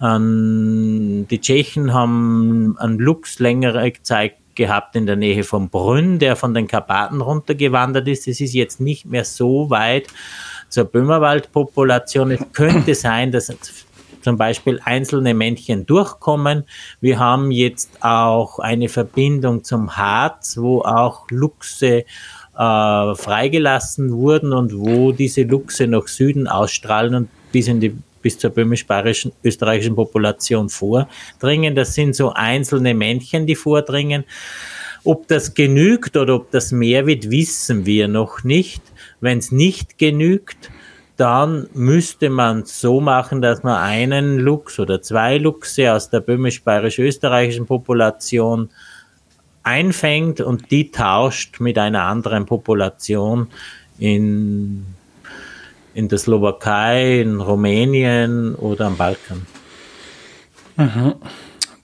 ähm, 0.00 1.26
die 1.30 1.40
Tschechen 1.40 1.92
haben 1.92 2.76
einen 2.78 2.98
Luchs 2.98 3.38
längere 3.38 3.92
Zeit 4.02 4.34
gehabt 4.54 4.96
in 4.96 5.06
der 5.06 5.16
Nähe 5.16 5.44
von 5.44 5.68
Brünn, 5.68 6.18
der 6.18 6.36
von 6.36 6.54
den 6.54 6.66
Karpaten 6.66 7.20
runtergewandert 7.20 8.08
ist. 8.08 8.26
Es 8.28 8.40
ist 8.40 8.54
jetzt 8.54 8.80
nicht 8.80 9.06
mehr 9.06 9.24
so 9.24 9.70
weit 9.70 10.08
zur 10.68 10.84
Böhmerwaldpopulation. 10.84 12.32
Es 12.32 12.40
könnte 12.52 12.94
sein, 12.96 13.32
dass 13.32 13.48
zum 14.22 14.36
Beispiel 14.36 14.80
einzelne 14.84 15.34
Männchen 15.34 15.86
durchkommen. 15.86 16.64
Wir 17.00 17.18
haben 17.18 17.50
jetzt 17.50 18.02
auch 18.02 18.58
eine 18.58 18.88
Verbindung 18.88 19.64
zum 19.64 19.96
Harz, 19.96 20.56
wo 20.58 20.80
auch 20.80 21.26
Luchse 21.30 22.04
äh, 22.58 23.14
freigelassen 23.14 24.12
wurden 24.12 24.52
und 24.52 24.76
wo 24.76 25.12
diese 25.12 25.42
Luchse 25.42 25.86
nach 25.86 26.08
Süden 26.08 26.48
ausstrahlen 26.48 27.14
und 27.14 27.28
bis 27.52 27.68
in 27.68 27.80
die 27.80 27.96
bis 28.20 28.38
zur 28.38 28.50
böhmisch-bayerischen 28.50 29.32
österreichischen 29.44 29.94
Population 29.94 30.68
vordringen. 30.68 31.74
Das 31.74 31.94
sind 31.94 32.16
so 32.16 32.32
einzelne 32.32 32.92
Männchen, 32.92 33.46
die 33.46 33.54
vordringen. 33.54 34.24
Ob 35.04 35.28
das 35.28 35.54
genügt 35.54 36.16
oder 36.16 36.34
ob 36.34 36.50
das 36.50 36.72
mehr 36.72 37.06
wird, 37.06 37.30
wissen 37.30 37.86
wir 37.86 38.08
noch 38.08 38.42
nicht. 38.44 38.82
Wenn 39.20 39.38
es 39.38 39.52
nicht 39.52 39.98
genügt, 39.98 40.70
dann 41.18 41.68
müsste 41.74 42.30
man 42.30 42.64
so 42.64 43.00
machen, 43.00 43.42
dass 43.42 43.64
man 43.64 43.76
einen 43.76 44.38
Luchs 44.38 44.78
oder 44.78 45.02
zwei 45.02 45.36
Luchse 45.36 45.92
aus 45.92 46.10
der 46.10 46.20
böhmisch-bayerisch-österreichischen 46.20 47.66
Population 47.66 48.70
einfängt 49.64 50.40
und 50.40 50.70
die 50.70 50.92
tauscht 50.92 51.58
mit 51.58 51.76
einer 51.76 52.04
anderen 52.04 52.46
Population 52.46 53.48
in, 53.98 54.86
in 55.92 56.08
der 56.08 56.18
Slowakei, 56.18 57.20
in 57.20 57.40
Rumänien 57.40 58.54
oder 58.54 58.86
am 58.86 58.96
Balkan. 58.96 59.44
Mhm. 60.76 61.14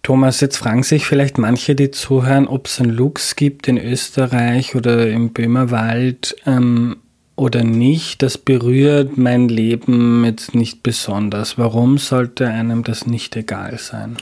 Thomas, 0.04 0.40
jetzt 0.40 0.58
fragen 0.58 0.84
sich 0.84 1.06
vielleicht 1.06 1.38
manche, 1.38 1.74
die 1.74 1.90
zuhören, 1.90 2.46
ob 2.46 2.68
es 2.68 2.80
einen 2.80 2.90
Luchs 2.90 3.34
gibt 3.34 3.66
in 3.66 3.78
Österreich 3.78 4.76
oder 4.76 5.08
im 5.08 5.32
Böhmerwald, 5.32 6.36
ähm, 6.46 6.98
oder 7.36 7.64
nicht, 7.64 8.22
das 8.22 8.38
berührt 8.38 9.16
mein 9.16 9.48
Leben 9.48 10.24
jetzt 10.24 10.54
nicht 10.54 10.82
besonders. 10.82 11.58
Warum 11.58 11.98
sollte 11.98 12.46
einem 12.46 12.84
das 12.84 13.06
nicht 13.06 13.34
egal 13.36 13.78
sein? 13.78 14.16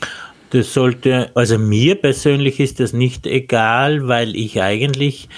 Das 0.51 0.73
sollte, 0.73 1.31
also 1.35 1.59
mir 1.59 1.95
persönlich 1.95 2.61
ist 2.61 2.81
das 2.81 2.93
nicht 2.93 3.27
egal, 3.27 4.09
weil 4.09 4.37
ich 4.37 4.63
eigentlich 4.63 5.29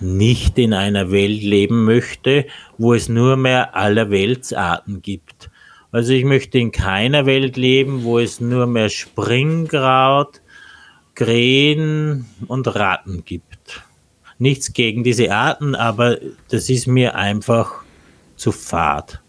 nicht 0.00 0.58
in 0.58 0.74
einer 0.74 1.10
Welt 1.10 1.42
leben 1.42 1.84
möchte, 1.84 2.46
wo 2.76 2.94
es 2.94 3.08
nur 3.08 3.36
mehr 3.36 3.74
allerweltsarten 3.74 5.02
gibt. 5.02 5.50
Also 5.90 6.12
ich 6.12 6.24
möchte 6.24 6.58
in 6.58 6.70
keiner 6.70 7.26
Welt 7.26 7.56
leben, 7.56 8.04
wo 8.04 8.18
es 8.18 8.40
nur 8.40 8.66
mehr 8.66 8.90
Springkraut, 8.90 10.40
Krähen 11.14 12.26
und 12.46 12.72
Ratten 12.76 13.24
gibt 13.24 13.47
nichts 14.38 14.72
gegen 14.72 15.04
diese 15.04 15.32
Arten, 15.32 15.74
aber 15.74 16.18
das 16.48 16.68
ist 16.70 16.86
mir 16.86 17.14
einfach 17.14 17.82
zu 18.36 18.52
fad. 18.52 19.20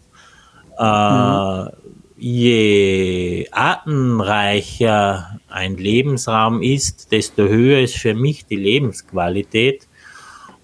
Äh, 0.78 1.64
mhm. 1.64 1.68
Je 2.16 3.48
artenreicher 3.50 5.40
ein 5.48 5.76
Lebensraum 5.76 6.62
ist, 6.62 7.12
desto 7.12 7.48
höher 7.48 7.80
ist 7.80 7.96
für 7.96 8.14
mich 8.14 8.44
die 8.44 8.56
Lebensqualität 8.56 9.86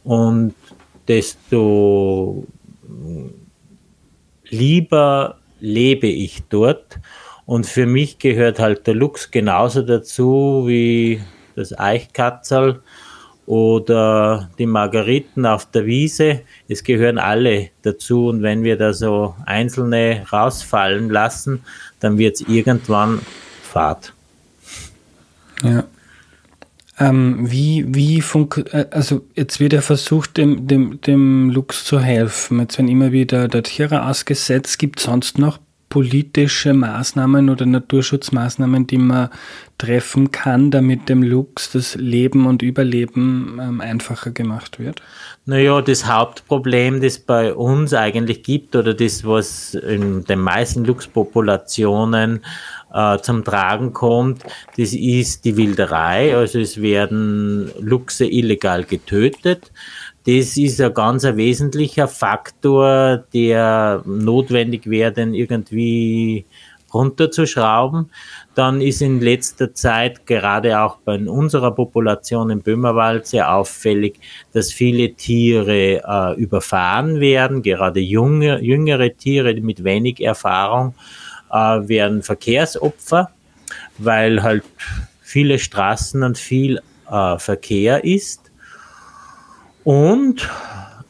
und 0.05 0.55
desto 1.09 2.47
lieber 4.51 5.39
lebe 5.61 6.07
ich 6.07 6.43
dort. 6.49 7.01
Und 7.47 7.67
für 7.67 7.87
mich 7.87 8.19
gehört 8.19 8.59
halt 8.59 8.87
der 8.87 8.95
Lux 8.95 9.31
genauso 9.31 9.83
dazu 9.83 10.65
wie 10.67 11.21
das 11.55 11.79
Eichkatzel 11.79 12.83
oder 13.47 14.51
die 14.59 14.67
Margariten 14.67 15.47
auf 15.47 15.71
der 15.71 15.87
Wiese. 15.87 16.41
Es 16.69 16.83
gehören 16.83 17.19
alle 17.19 17.71
dazu. 17.83 18.27
Und 18.29 18.43
wenn 18.43 18.65
wir 18.65 18.77
da 18.77 18.93
so 18.93 19.35
einzelne 19.47 20.27
rausfallen 20.33 21.09
lassen, 21.09 21.63
dann 22.01 22.19
wird 22.19 22.37
es 22.37 22.41
irgendwann 22.43 23.21
Fahrt. 23.63 24.13
Ja. 25.63 25.85
Ähm, 26.99 27.51
wie, 27.51 27.85
wie 27.95 28.23
funk 28.23 28.65
äh, 28.73 28.87
also 28.91 29.23
jetzt 29.35 29.61
wird 29.61 29.75
ja 29.75 29.83
versucht, 29.83 30.39
dem, 30.39 30.67
dem, 30.67 31.01
dem 31.03 31.51
Lux 31.51 31.85
zu 31.85 32.01
helfen. 32.01 32.59
Jetzt 32.59 32.79
werden 32.79 32.89
immer 32.89 33.13
wieder 33.13 33.49
der 33.49 33.63
Tiere 33.63 34.07
ausgesetzt. 34.07 34.79
Gibt 34.79 34.99
es 34.99 35.05
sonst 35.05 35.39
noch 35.39 35.59
politische 35.97 36.75
Maßnahmen 36.75 37.49
oder 37.49 37.65
Naturschutzmaßnahmen, 37.65 38.87
die 38.87 38.99
man 38.99 39.31
treffen 39.79 40.31
kann, 40.31 40.71
damit 40.71 41.09
dem 41.09 41.23
Luchs 41.23 41.73
das 41.73 41.95
Leben 41.95 42.45
und 42.47 42.61
Überleben 42.61 43.59
ähm, 43.59 43.81
einfacher 43.81 44.31
gemacht 44.31 44.79
wird? 44.79 45.01
Naja, 45.47 45.81
das 45.81 46.07
Hauptproblem, 46.07 47.01
das 47.01 47.19
bei 47.19 47.55
uns 47.55 47.95
eigentlich 47.95 48.43
gibt 48.43 48.77
oder 48.77 48.93
das, 48.93 49.25
was 49.25 49.73
in 49.73 50.25
den 50.25 50.41
meisten 50.41 50.85
Luchspopulationen 50.85 52.45
äh, 52.93 53.19
zum 53.21 53.43
Tragen 53.43 53.95
kommt, 53.95 54.43
das 54.77 54.93
ist 54.93 55.47
die 55.47 55.57
Wilderei. 55.57 56.37
Also 56.37 56.59
es 56.59 56.83
werden 56.83 57.71
Luchse 57.81 58.27
illegal 58.27 58.85
getötet. 58.85 59.73
Das 60.27 60.57
ist 60.57 60.81
ein 60.81 60.93
ganz 60.93 61.25
ein 61.25 61.37
wesentlicher 61.37 62.09
Faktor, 62.09 63.25
der 63.33 64.03
notwendig 64.05 64.91
wäre, 64.91 65.13
den 65.13 65.35
irgendwie 65.35 66.45
runterzuschrauben. 66.93 68.11
Dann 68.57 68.81
ist 68.81 69.03
in 69.03 69.21
letzter 69.21 69.73
Zeit 69.73 70.27
gerade 70.27 70.81
auch 70.81 70.97
bei 71.05 71.17
unserer 71.19 71.71
Population 71.71 72.51
im 72.51 72.61
Böhmerwald 72.61 73.29
sehr 73.29 73.53
auffällig, 73.55 74.19
dass 74.53 74.73
viele 74.73 75.15
Tiere 75.15 76.03
äh, 76.05 76.35
überfahren 76.41 77.21
werden, 77.21 77.63
gerade 77.63 78.01
junge, 78.01 78.61
jüngere 78.61 79.17
Tiere 79.17 79.55
mit 79.55 79.85
wenig 79.85 80.21
Erfahrung 80.21 80.95
äh, 81.53 81.57
werden 81.57 82.25
Verkehrsopfer, 82.25 83.31
weil 83.99 84.43
halt 84.43 84.65
viele 85.21 85.61
Straßen 85.61 86.25
und 86.25 86.37
viel 86.37 86.81
äh, 87.09 87.39
Verkehr 87.39 88.03
ist. 88.03 88.46
Und 89.87 90.51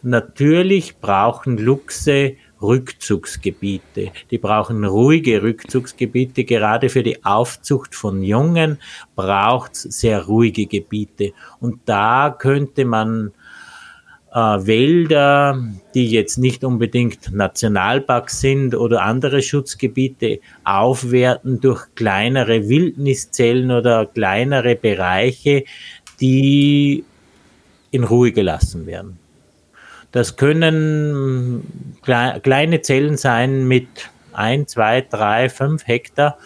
natürlich 0.02 0.98
brauchen 0.98 1.56
Luchse 1.56 2.36
Rückzugsgebiete. 2.60 4.12
Die 4.30 4.36
brauchen 4.36 4.84
ruhige 4.84 5.42
Rückzugsgebiete. 5.42 6.44
Gerade 6.44 6.90
für 6.90 7.02
die 7.02 7.24
Aufzucht 7.24 7.94
von 7.94 8.22
Jungen 8.22 8.78
braucht 9.14 9.72
es 9.72 9.82
sehr 9.84 10.26
ruhige 10.26 10.66
Gebiete. 10.66 11.32
Und 11.58 11.80
da 11.86 12.36
könnte 12.38 12.84
man 12.84 13.32
äh, 14.30 14.38
Wälder, 14.38 15.58
die 15.94 16.10
jetzt 16.10 16.36
nicht 16.36 16.62
unbedingt 16.62 17.32
Nationalparks 17.32 18.40
sind 18.42 18.74
oder 18.74 19.04
andere 19.04 19.40
Schutzgebiete, 19.40 20.40
aufwerten 20.64 21.62
durch 21.62 21.86
kleinere 21.94 22.68
Wildniszellen 22.68 23.70
oder 23.70 24.04
kleinere 24.04 24.76
Bereiche, 24.76 25.64
die 26.20 27.06
in 27.90 28.04
Ruhe 28.04 28.32
gelassen 28.32 28.86
werden. 28.86 29.18
Das 30.12 30.36
können 30.36 32.00
kleine 32.02 32.82
Zellen 32.82 33.16
sein 33.16 33.66
mit 33.66 33.88
ein, 34.32 34.66
zwei, 34.66 35.00
drei, 35.00 35.48
fünf 35.48 35.86
Hektar 35.86 36.38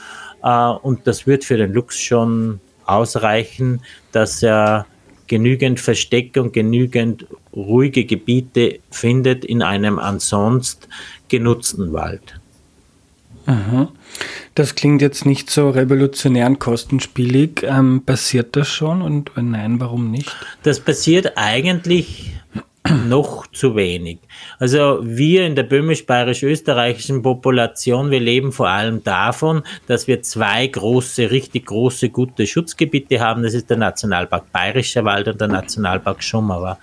äh, 0.43 0.71
und 0.71 1.07
das 1.07 1.27
wird 1.27 1.45
für 1.45 1.57
den 1.57 1.73
Luchs 1.73 1.99
schon 1.99 2.61
ausreichen, 2.87 3.83
dass 4.13 4.43
er 4.43 4.87
genügend 5.27 5.79
Versteck 5.79 6.37
und 6.37 6.53
genügend 6.53 7.27
ruhige 7.55 8.05
Gebiete 8.05 8.81
findet 8.91 9.45
in 9.45 9.63
einem 9.63 9.99
ansonst 9.99 10.89
genutzten 11.29 11.93
Wald. 11.93 12.40
Aha. 13.51 13.89
Das 14.55 14.77
klingt 14.77 15.03
jetzt 15.03 15.27
nicht 15.27 15.51
so 15.51 15.71
revolutionär 15.71 16.47
und 16.47 16.61
kostenspielig. 16.61 17.65
Ähm, 17.65 18.03
passiert 18.07 18.55
das 18.55 18.69
schon 18.69 19.03
und 19.03 19.33
wenn 19.35 19.51
nein, 19.51 19.81
warum 19.81 20.13
nicht? 20.13 20.35
Das 20.63 20.79
passiert 20.79 21.33
eigentlich 21.37 22.33
noch 23.09 23.49
zu 23.49 23.75
wenig. 23.75 24.21
Also 24.61 25.01
wir 25.03 25.47
in 25.47 25.57
der 25.57 25.65
böhmisch-bayerisch-österreichischen 25.65 27.23
Population, 27.23 28.13
wir 28.13 28.21
leben 28.21 28.53
vor 28.53 28.69
allem 28.69 29.03
davon, 29.03 29.65
dass 29.89 30.07
wir 30.07 30.23
zwei 30.23 30.69
große, 30.69 31.33
richtig 31.33 31.67
große, 31.67 32.11
gute 32.11 32.47
Schutzgebiete 32.47 33.19
haben. 33.19 33.43
Das 33.43 33.55
ist 33.55 33.69
der 33.69 33.79
Nationalpark 33.79 34.53
Bayerischer 34.53 35.05
Wald 35.05 35.27
und 35.27 35.41
der 35.41 35.49
Nationalpark 35.49 36.23
Schumauer. 36.23 36.79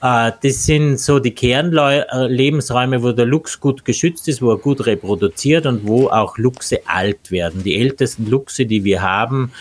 Äh, 0.00 0.32
das 0.42 0.66
sind 0.66 0.98
so 0.98 1.18
die 1.18 1.34
Kernlebensräume, 1.34 3.02
wo 3.02 3.12
der 3.12 3.26
Luchs 3.26 3.58
gut 3.58 3.84
geschützt 3.84 4.28
ist, 4.28 4.40
wo 4.42 4.52
er 4.52 4.58
gut 4.58 4.86
reproduziert 4.86 5.66
und 5.66 5.86
wo 5.86 6.08
auch 6.08 6.38
Luchse 6.38 6.80
alt 6.86 7.30
werden. 7.30 7.62
Die 7.64 7.76
ältesten 7.76 8.26
Luchse, 8.26 8.66
die 8.66 8.84
wir 8.84 9.02
haben, 9.02 9.52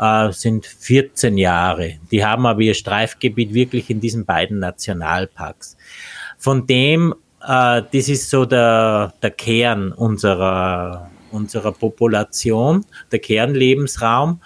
äh, 0.00 0.30
sind 0.32 0.66
14 0.66 1.36
Jahre. 1.36 1.94
Die 2.10 2.24
haben 2.24 2.46
aber 2.46 2.60
ihr 2.60 2.74
Streifgebiet 2.74 3.54
wirklich 3.54 3.90
in 3.90 4.00
diesen 4.00 4.24
beiden 4.24 4.60
Nationalparks. 4.60 5.76
Von 6.38 6.66
dem, 6.66 7.14
äh, 7.46 7.82
das 7.92 8.08
ist 8.08 8.30
so 8.30 8.44
der, 8.44 9.14
der 9.20 9.30
Kern 9.32 9.90
unserer, 9.90 11.10
unserer 11.32 11.72
Population, 11.72 12.84
der 13.10 13.18
Kernlebensraum. 13.18 14.40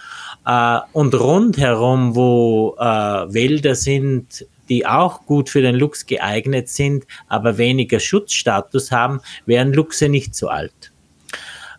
Und 0.92 1.14
rundherum, 1.16 2.14
wo 2.14 2.76
Wälder 2.78 3.74
sind, 3.74 4.46
die 4.68 4.86
auch 4.86 5.26
gut 5.26 5.48
für 5.48 5.62
den 5.62 5.74
Luchs 5.74 6.06
geeignet 6.06 6.68
sind, 6.68 7.06
aber 7.28 7.58
weniger 7.58 8.00
Schutzstatus 8.00 8.90
haben, 8.92 9.20
wären 9.46 9.72
Luchse 9.72 10.08
nicht 10.08 10.34
so 10.34 10.48
alt. 10.48 10.92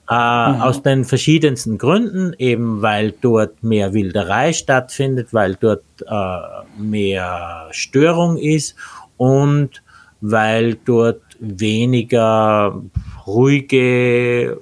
Äh, 0.10 0.13
mhm. 0.13 0.62
Aus 0.62 0.82
den 0.82 1.04
verschiedensten 1.04 1.78
Gründen, 1.78 2.34
eben 2.38 2.82
weil 2.82 3.12
dort 3.12 3.62
mehr 3.62 3.93
Wilderei 3.93 4.54
stattfindet, 4.54 5.34
weil 5.34 5.56
dort 5.56 5.84
äh, 6.08 6.82
mehr 6.82 7.67
Störung 7.71 8.38
ist 8.38 8.76
und 9.17 9.84
weil 10.21 10.76
dort 10.76 11.21
weniger 11.39 12.82
ruhige 13.26 14.60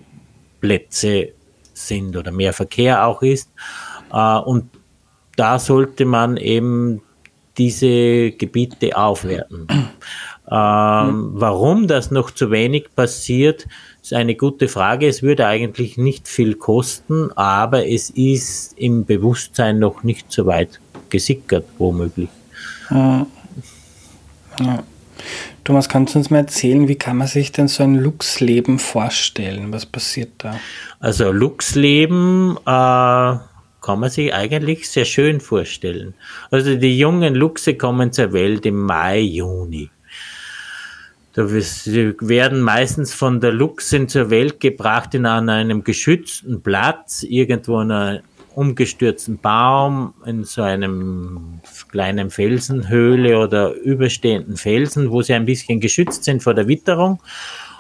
Plätze 0.62 1.30
sind 1.74 2.18
oder 2.18 2.32
mehr 2.32 2.54
Verkehr 2.54 3.06
auch 3.06 3.22
ist. 3.22 3.52
Äh, 4.12 4.38
und 4.40 4.70
da 5.36 5.60
sollte 5.60 6.06
man 6.06 6.38
eben 6.38 7.02
diese 7.58 8.32
Gebiete 8.32 8.98
aufwerten. 8.98 9.68
Ähm, 10.52 11.32
warum 11.34 11.88
das 11.88 12.12
noch 12.12 12.30
zu 12.30 12.52
wenig 12.52 12.94
passiert, 12.96 13.66
ist 14.04 14.14
eine 14.14 14.36
gute 14.36 14.68
Frage. 14.68 15.08
Es 15.08 15.24
würde 15.24 15.48
eigentlich 15.48 15.98
nicht 15.98 16.28
viel 16.28 16.54
kosten, 16.54 17.32
aber 17.36 17.88
es 17.88 18.12
ist 18.12 18.78
im 18.78 19.06
Bewusstsein 19.06 19.80
noch 19.80 20.04
nicht 20.04 20.32
so 20.32 20.46
weit 20.46 20.80
gesickert, 21.10 21.66
womöglich. 21.80 22.30
Ja. 22.92 23.26
Ja. 24.60 24.84
Thomas, 25.64 25.90
kannst 25.90 26.14
du 26.14 26.20
uns 26.20 26.30
mal 26.30 26.40
erzählen, 26.40 26.88
wie 26.88 26.96
kann 26.96 27.18
man 27.18 27.28
sich 27.28 27.52
denn 27.52 27.68
so 27.68 27.82
ein 27.82 27.96
Luchsleben 27.96 28.78
vorstellen? 28.78 29.74
Was 29.74 29.88
passiert 29.88 30.34
da? 30.38 30.60
Also 31.00 31.32
Luchsleben 31.32 32.58
äh, 32.68 33.36
kann 33.86 34.00
man 34.00 34.10
sich 34.10 34.34
eigentlich 34.34 34.90
sehr 34.90 35.06
schön 35.06 35.40
vorstellen. 35.40 36.16
Also 36.50 36.76
die 36.76 36.98
jungen 36.98 37.36
Luchse 37.36 37.76
kommen 37.76 38.12
zur 38.12 38.34
Welt 38.34 38.66
im 38.66 38.82
Mai, 38.82 39.20
Juni. 39.20 39.92
Da 41.34 41.48
werden 41.52 42.62
meistens 42.62 43.14
von 43.14 43.42
der 43.42 43.52
Luchsin 43.52 44.08
zur 44.10 44.32
Welt 44.32 44.60
gebracht 44.60 45.14
in 45.14 45.28
an 45.28 45.50
einem 45.50 45.84
geschützten 45.84 46.64
Platz, 46.64 47.22
irgendwo 47.22 47.80
in 47.82 47.92
einem 47.92 48.24
umgestürzten 48.56 49.38
Baum, 49.38 50.16
in 50.26 50.46
so 50.46 50.64
einem 50.64 51.60
kleinen 51.92 52.32
Felsenhöhle 52.32 53.38
oder 53.38 53.74
überstehenden 53.74 54.58
Felsen, 54.58 55.12
wo 55.12 55.22
sie 55.22 55.34
ein 55.34 55.46
bisschen 55.46 55.80
geschützt 55.80 56.24
sind 56.24 56.42
vor 56.42 56.56
der 56.56 56.68
Witterung. 56.68 57.22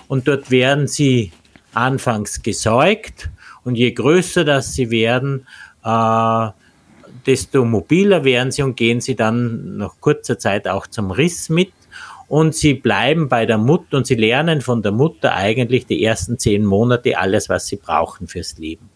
Und 0.07 0.27
dort 0.27 0.51
werden 0.51 0.87
sie 0.87 1.31
anfangs 1.73 2.43
gesäugt 2.43 3.31
und 3.63 3.75
je 3.75 3.91
größer 3.91 4.45
das 4.45 4.73
sie 4.73 4.91
werden, 4.91 5.47
äh, 5.85 6.49
desto 7.25 7.63
mobiler 7.63 8.23
werden 8.23 8.51
sie 8.51 8.63
und 8.63 8.75
gehen 8.75 9.01
sie 9.01 9.15
dann 9.15 9.77
nach 9.77 9.93
kurzer 9.99 10.37
Zeit 10.37 10.67
auch 10.67 10.87
zum 10.87 11.11
Riss 11.11 11.49
mit 11.49 11.71
und 12.27 12.55
sie 12.55 12.73
bleiben 12.73 13.29
bei 13.29 13.45
der 13.45 13.57
Mutter 13.57 13.97
und 13.97 14.07
sie 14.07 14.15
lernen 14.15 14.61
von 14.61 14.81
der 14.81 14.91
Mutter 14.91 15.35
eigentlich 15.35 15.85
die 15.85 16.03
ersten 16.03 16.39
zehn 16.39 16.65
Monate 16.65 17.17
alles, 17.17 17.49
was 17.49 17.67
sie 17.67 17.77
brauchen 17.77 18.27
fürs 18.27 18.57
Leben. 18.57 18.89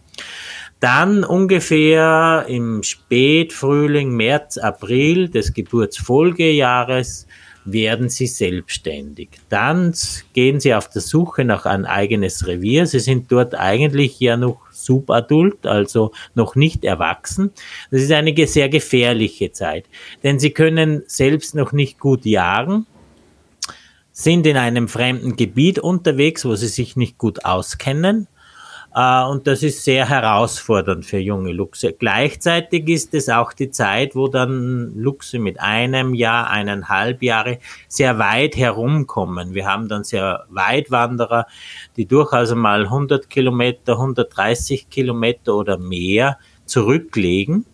Dann 0.79 1.23
ungefähr 1.23 2.45
im 2.47 2.83
Spätfrühling, 2.83 4.11
März, 4.15 4.57
April 4.57 5.29
des 5.29 5.53
Geburtsfolgejahres 5.53 7.27
werden 7.65 8.09
sie 8.09 8.27
selbstständig. 8.27 9.29
Dann 9.49 9.93
gehen 10.33 10.59
sie 10.59 10.73
auf 10.73 10.89
der 10.89 11.01
Suche 11.01 11.43
nach 11.45 11.65
ein 11.65 11.85
eigenes 11.85 12.47
Revier. 12.47 12.85
Sie 12.85 12.99
sind 12.99 13.31
dort 13.31 13.55
eigentlich 13.55 14.19
ja 14.19 14.37
noch 14.37 14.59
subadult, 14.71 15.65
also 15.65 16.11
noch 16.35 16.55
nicht 16.55 16.83
erwachsen. 16.83 17.51
Das 17.91 18.01
ist 18.01 18.11
eine 18.11 18.35
sehr 18.47 18.69
gefährliche 18.69 19.51
Zeit, 19.51 19.85
denn 20.23 20.39
sie 20.39 20.51
können 20.51 21.03
selbst 21.07 21.55
noch 21.55 21.71
nicht 21.71 21.99
gut 21.99 22.25
jagen, 22.25 22.85
sind 24.11 24.45
in 24.47 24.57
einem 24.57 24.87
fremden 24.87 25.35
Gebiet 25.35 25.79
unterwegs, 25.79 26.45
wo 26.45 26.55
sie 26.55 26.67
sich 26.67 26.95
nicht 26.95 27.17
gut 27.17 27.45
auskennen 27.45 28.27
und 28.91 29.45
das 29.45 29.61
ist 29.61 29.83
sehr 29.83 30.09
herausfordernd 30.09 31.05
für 31.05 31.19
junge 31.19 31.51
Luchse. 31.51 31.93
Gleichzeitig 31.93 32.89
ist 32.89 33.13
es 33.13 33.29
auch 33.29 33.53
die 33.53 33.69
Zeit, 33.69 34.15
wo 34.15 34.27
dann 34.27 34.93
Luchse 34.95 35.37
mit 35.37 35.59
einem 35.59 36.15
Jahr, 36.15 36.49
eineinhalb 36.49 37.21
Jahre 37.21 37.59
sehr 37.87 38.17
weit 38.17 38.57
herumkommen. 38.57 39.53
Wir 39.53 39.67
haben 39.67 39.87
dann 39.89 40.03
sehr 40.03 40.45
Weitwanderer, 40.49 41.45
die 41.97 42.07
durchaus 42.07 42.55
mal 42.55 42.85
100 42.85 43.29
Kilometer, 43.29 43.93
130 43.93 44.89
Kilometer 44.89 45.55
oder 45.55 45.77
mehr 45.77 46.39
zurücklegen. 46.65 47.65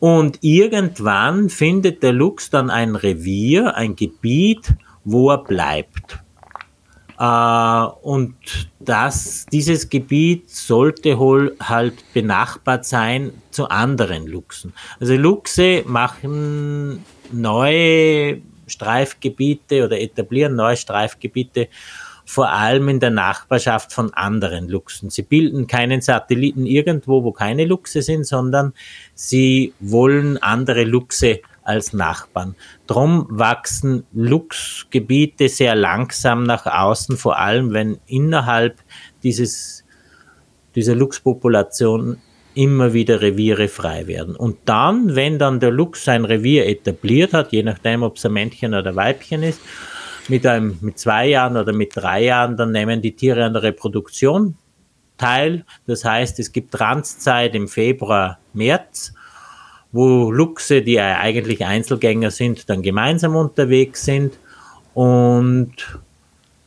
Und 0.00 0.38
irgendwann 0.42 1.50
findet 1.50 2.02
der 2.02 2.12
Luchs 2.12 2.50
dann 2.50 2.68
ein 2.68 2.96
Revier, 2.96 3.76
ein 3.76 3.94
Gebiet, 3.94 4.74
wo 5.04 5.30
er 5.30 5.38
bleibt. 5.38 6.18
Äh, 7.18 7.86
und 8.02 8.34
das, 8.78 9.46
dieses 9.52 9.88
Gebiet 9.88 10.50
sollte 10.50 11.18
wohl 11.18 11.56
halt 11.62 11.94
benachbart 12.12 12.84
sein 12.84 13.32
zu 13.50 13.68
anderen 13.68 14.26
Luchsen. 14.26 14.72
Also 15.00 15.14
Luchse 15.14 15.82
machen 15.86 17.04
neue 17.32 18.40
Streifgebiete 18.66 19.84
oder 19.84 20.00
etablieren 20.00 20.56
neue 20.56 20.76
Streifgebiete 20.76 21.68
vor 22.28 22.50
allem 22.50 22.88
in 22.88 22.98
der 22.98 23.10
Nachbarschaft 23.10 23.92
von 23.92 24.12
anderen 24.12 24.68
Luchsen. 24.68 25.10
Sie 25.10 25.22
bilden 25.22 25.68
keinen 25.68 26.00
Satelliten 26.00 26.66
irgendwo, 26.66 27.22
wo 27.22 27.30
keine 27.30 27.64
Luchse 27.64 28.02
sind, 28.02 28.26
sondern 28.26 28.74
sie 29.14 29.72
wollen 29.78 30.36
andere 30.38 30.82
Luchse 30.82 31.40
als 31.66 31.92
Nachbarn. 31.92 32.54
Drum 32.86 33.26
wachsen 33.28 34.04
Luchsgebiete 34.12 35.48
sehr 35.48 35.74
langsam 35.74 36.44
nach 36.44 36.66
außen, 36.66 37.16
vor 37.16 37.38
allem 37.38 37.72
wenn 37.72 37.98
innerhalb 38.06 38.78
dieses, 39.22 39.84
dieser 40.74 40.94
Luchspopulation 40.94 42.18
immer 42.54 42.94
wieder 42.94 43.20
Reviere 43.20 43.68
frei 43.68 44.06
werden. 44.06 44.34
Und 44.34 44.56
dann, 44.64 45.14
wenn 45.14 45.38
dann 45.38 45.60
der 45.60 45.70
Luchs 45.70 46.04
sein 46.04 46.24
Revier 46.24 46.66
etabliert 46.66 47.34
hat, 47.34 47.52
je 47.52 47.62
nachdem, 47.62 48.02
ob 48.02 48.16
es 48.16 48.24
ein 48.24 48.32
Männchen 48.32 48.74
oder 48.74 48.96
Weibchen 48.96 49.42
ist, 49.42 49.60
mit 50.28 50.46
einem, 50.46 50.78
mit 50.80 50.98
zwei 50.98 51.28
Jahren 51.28 51.56
oder 51.56 51.72
mit 51.72 51.94
drei 51.94 52.24
Jahren, 52.24 52.56
dann 52.56 52.72
nehmen 52.72 53.02
die 53.02 53.14
Tiere 53.14 53.44
an 53.44 53.52
der 53.52 53.62
Reproduktion 53.62 54.56
teil. 55.18 55.64
Das 55.86 56.04
heißt, 56.04 56.38
es 56.38 56.52
gibt 56.52 56.72
Transzeit 56.72 57.54
im 57.54 57.68
Februar, 57.68 58.38
März 58.54 59.12
wo 59.92 60.30
Luchse, 60.30 60.82
die 60.82 61.00
eigentlich 61.00 61.64
Einzelgänger 61.64 62.30
sind, 62.30 62.68
dann 62.68 62.82
gemeinsam 62.82 63.36
unterwegs 63.36 64.04
sind 64.04 64.38
und 64.94 65.72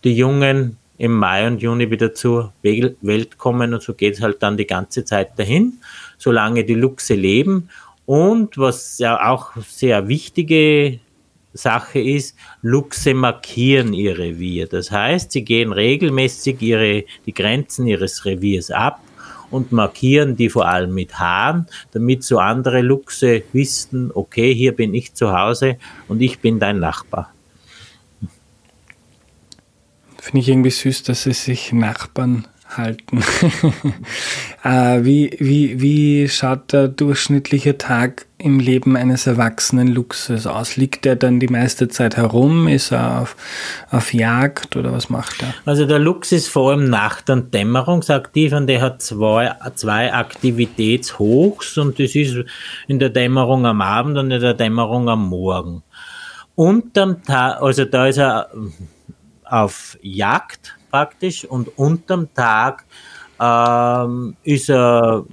die 0.03 0.15
Jungen 0.15 0.77
im 0.97 1.13
Mai 1.13 1.47
und 1.47 1.61
Juni 1.61 1.89
wieder 1.89 2.13
zur 2.13 2.53
Welt 2.61 3.37
kommen 3.37 3.73
und 3.73 3.81
so 3.81 3.93
geht 3.93 4.15
es 4.15 4.21
halt 4.21 4.43
dann 4.43 4.57
die 4.57 4.67
ganze 4.67 5.05
Zeit 5.05 5.37
dahin, 5.37 5.79
solange 6.17 6.63
die 6.65 6.75
Luchse 6.75 7.15
leben. 7.15 7.69
Und 8.05 8.57
was 8.57 8.97
ja 8.97 9.29
auch 9.29 9.55
sehr 9.67 10.07
wichtige 10.07 10.99
Sache 11.53 11.99
ist, 11.99 12.35
Luchse 12.61 13.13
markieren 13.13 13.93
ihr 13.93 14.17
Revier. 14.17 14.67
Das 14.67 14.91
heißt, 14.91 15.31
sie 15.31 15.43
gehen 15.43 15.71
regelmäßig 15.71 16.61
ihre, 16.61 17.05
die 17.25 17.33
Grenzen 17.33 17.87
ihres 17.87 18.25
Reviers 18.25 18.71
ab 18.71 18.99
und 19.51 19.71
markieren 19.71 20.35
die 20.35 20.49
vor 20.49 20.67
allem 20.67 20.93
mit 20.93 21.19
Haaren, 21.19 21.67
damit 21.91 22.23
so 22.23 22.39
andere 22.39 22.81
Luchse 22.81 23.43
wissen, 23.53 24.11
okay, 24.13 24.53
hier 24.53 24.75
bin 24.75 24.93
ich 24.93 25.13
zu 25.13 25.31
Hause 25.31 25.77
und 26.07 26.21
ich 26.21 26.39
bin 26.39 26.59
dein 26.59 26.79
Nachbar. 26.79 27.33
Finde 30.17 30.41
ich 30.41 30.49
irgendwie 30.49 30.69
süß, 30.69 31.03
dass 31.03 31.23
sie 31.23 31.33
sich 31.33 31.71
Nachbarn 31.71 32.47
halten. 32.77 33.23
äh, 34.63 35.03
wie, 35.03 35.35
wie, 35.39 35.81
wie 35.81 36.29
schaut 36.29 36.73
der 36.73 36.87
durchschnittliche 36.87 37.77
Tag 37.77 38.25
im 38.37 38.59
Leben 38.59 38.95
eines 38.95 39.27
erwachsenen 39.27 39.87
Luchses 39.87 40.47
aus? 40.47 40.75
Liegt 40.75 41.05
er 41.05 41.15
dann 41.15 41.39
die 41.39 41.47
meiste 41.47 41.87
Zeit 41.87 42.17
herum? 42.17 42.67
Ist 42.67 42.91
er 42.91 43.21
auf, 43.21 43.35
auf 43.89 44.13
Jagd 44.13 44.75
oder 44.75 44.93
was 44.93 45.09
macht 45.09 45.41
er? 45.41 45.53
Also 45.65 45.85
der 45.85 45.99
Luchs 45.99 46.31
ist 46.31 46.47
vor 46.47 46.71
allem 46.71 46.89
nacht- 46.89 47.29
und 47.29 47.53
dämmerungsaktiv 47.53 48.53
und 48.53 48.67
der 48.67 48.81
hat 48.81 49.01
zwei, 49.01 49.51
zwei 49.75 50.13
Aktivitätshochs 50.13 51.77
und 51.77 51.99
das 51.99 52.15
ist 52.15 52.37
in 52.87 52.99
der 52.99 53.09
Dämmerung 53.09 53.65
am 53.65 53.81
Abend 53.81 54.17
und 54.17 54.31
in 54.31 54.41
der 54.41 54.53
Dämmerung 54.53 55.09
am 55.09 55.27
Morgen. 55.27 55.83
Unterm 56.55 57.23
Tag, 57.23 57.61
also 57.61 57.85
da 57.85 58.07
ist 58.07 58.17
er 58.17 58.49
auf 59.45 59.97
Jagd 60.01 60.75
praktisch 60.89 61.45
und 61.45 61.77
unterm 61.77 62.33
Tag 62.33 62.85
ähm, 63.39 64.35
ist 64.43 64.69
er 64.69 65.25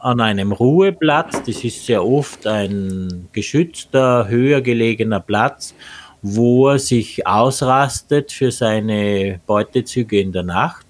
an 0.00 0.20
einem 0.20 0.52
Ruheplatz, 0.52 1.42
das 1.44 1.64
ist 1.64 1.84
sehr 1.84 2.04
oft 2.04 2.46
ein 2.46 3.28
geschützter, 3.32 4.28
höher 4.28 4.60
gelegener 4.60 5.20
Platz, 5.20 5.74
wo 6.22 6.68
er 6.68 6.78
sich 6.78 7.26
ausrastet 7.26 8.32
für 8.32 8.50
seine 8.50 9.40
Beutezüge 9.46 10.20
in 10.20 10.32
der 10.32 10.44
Nacht, 10.44 10.86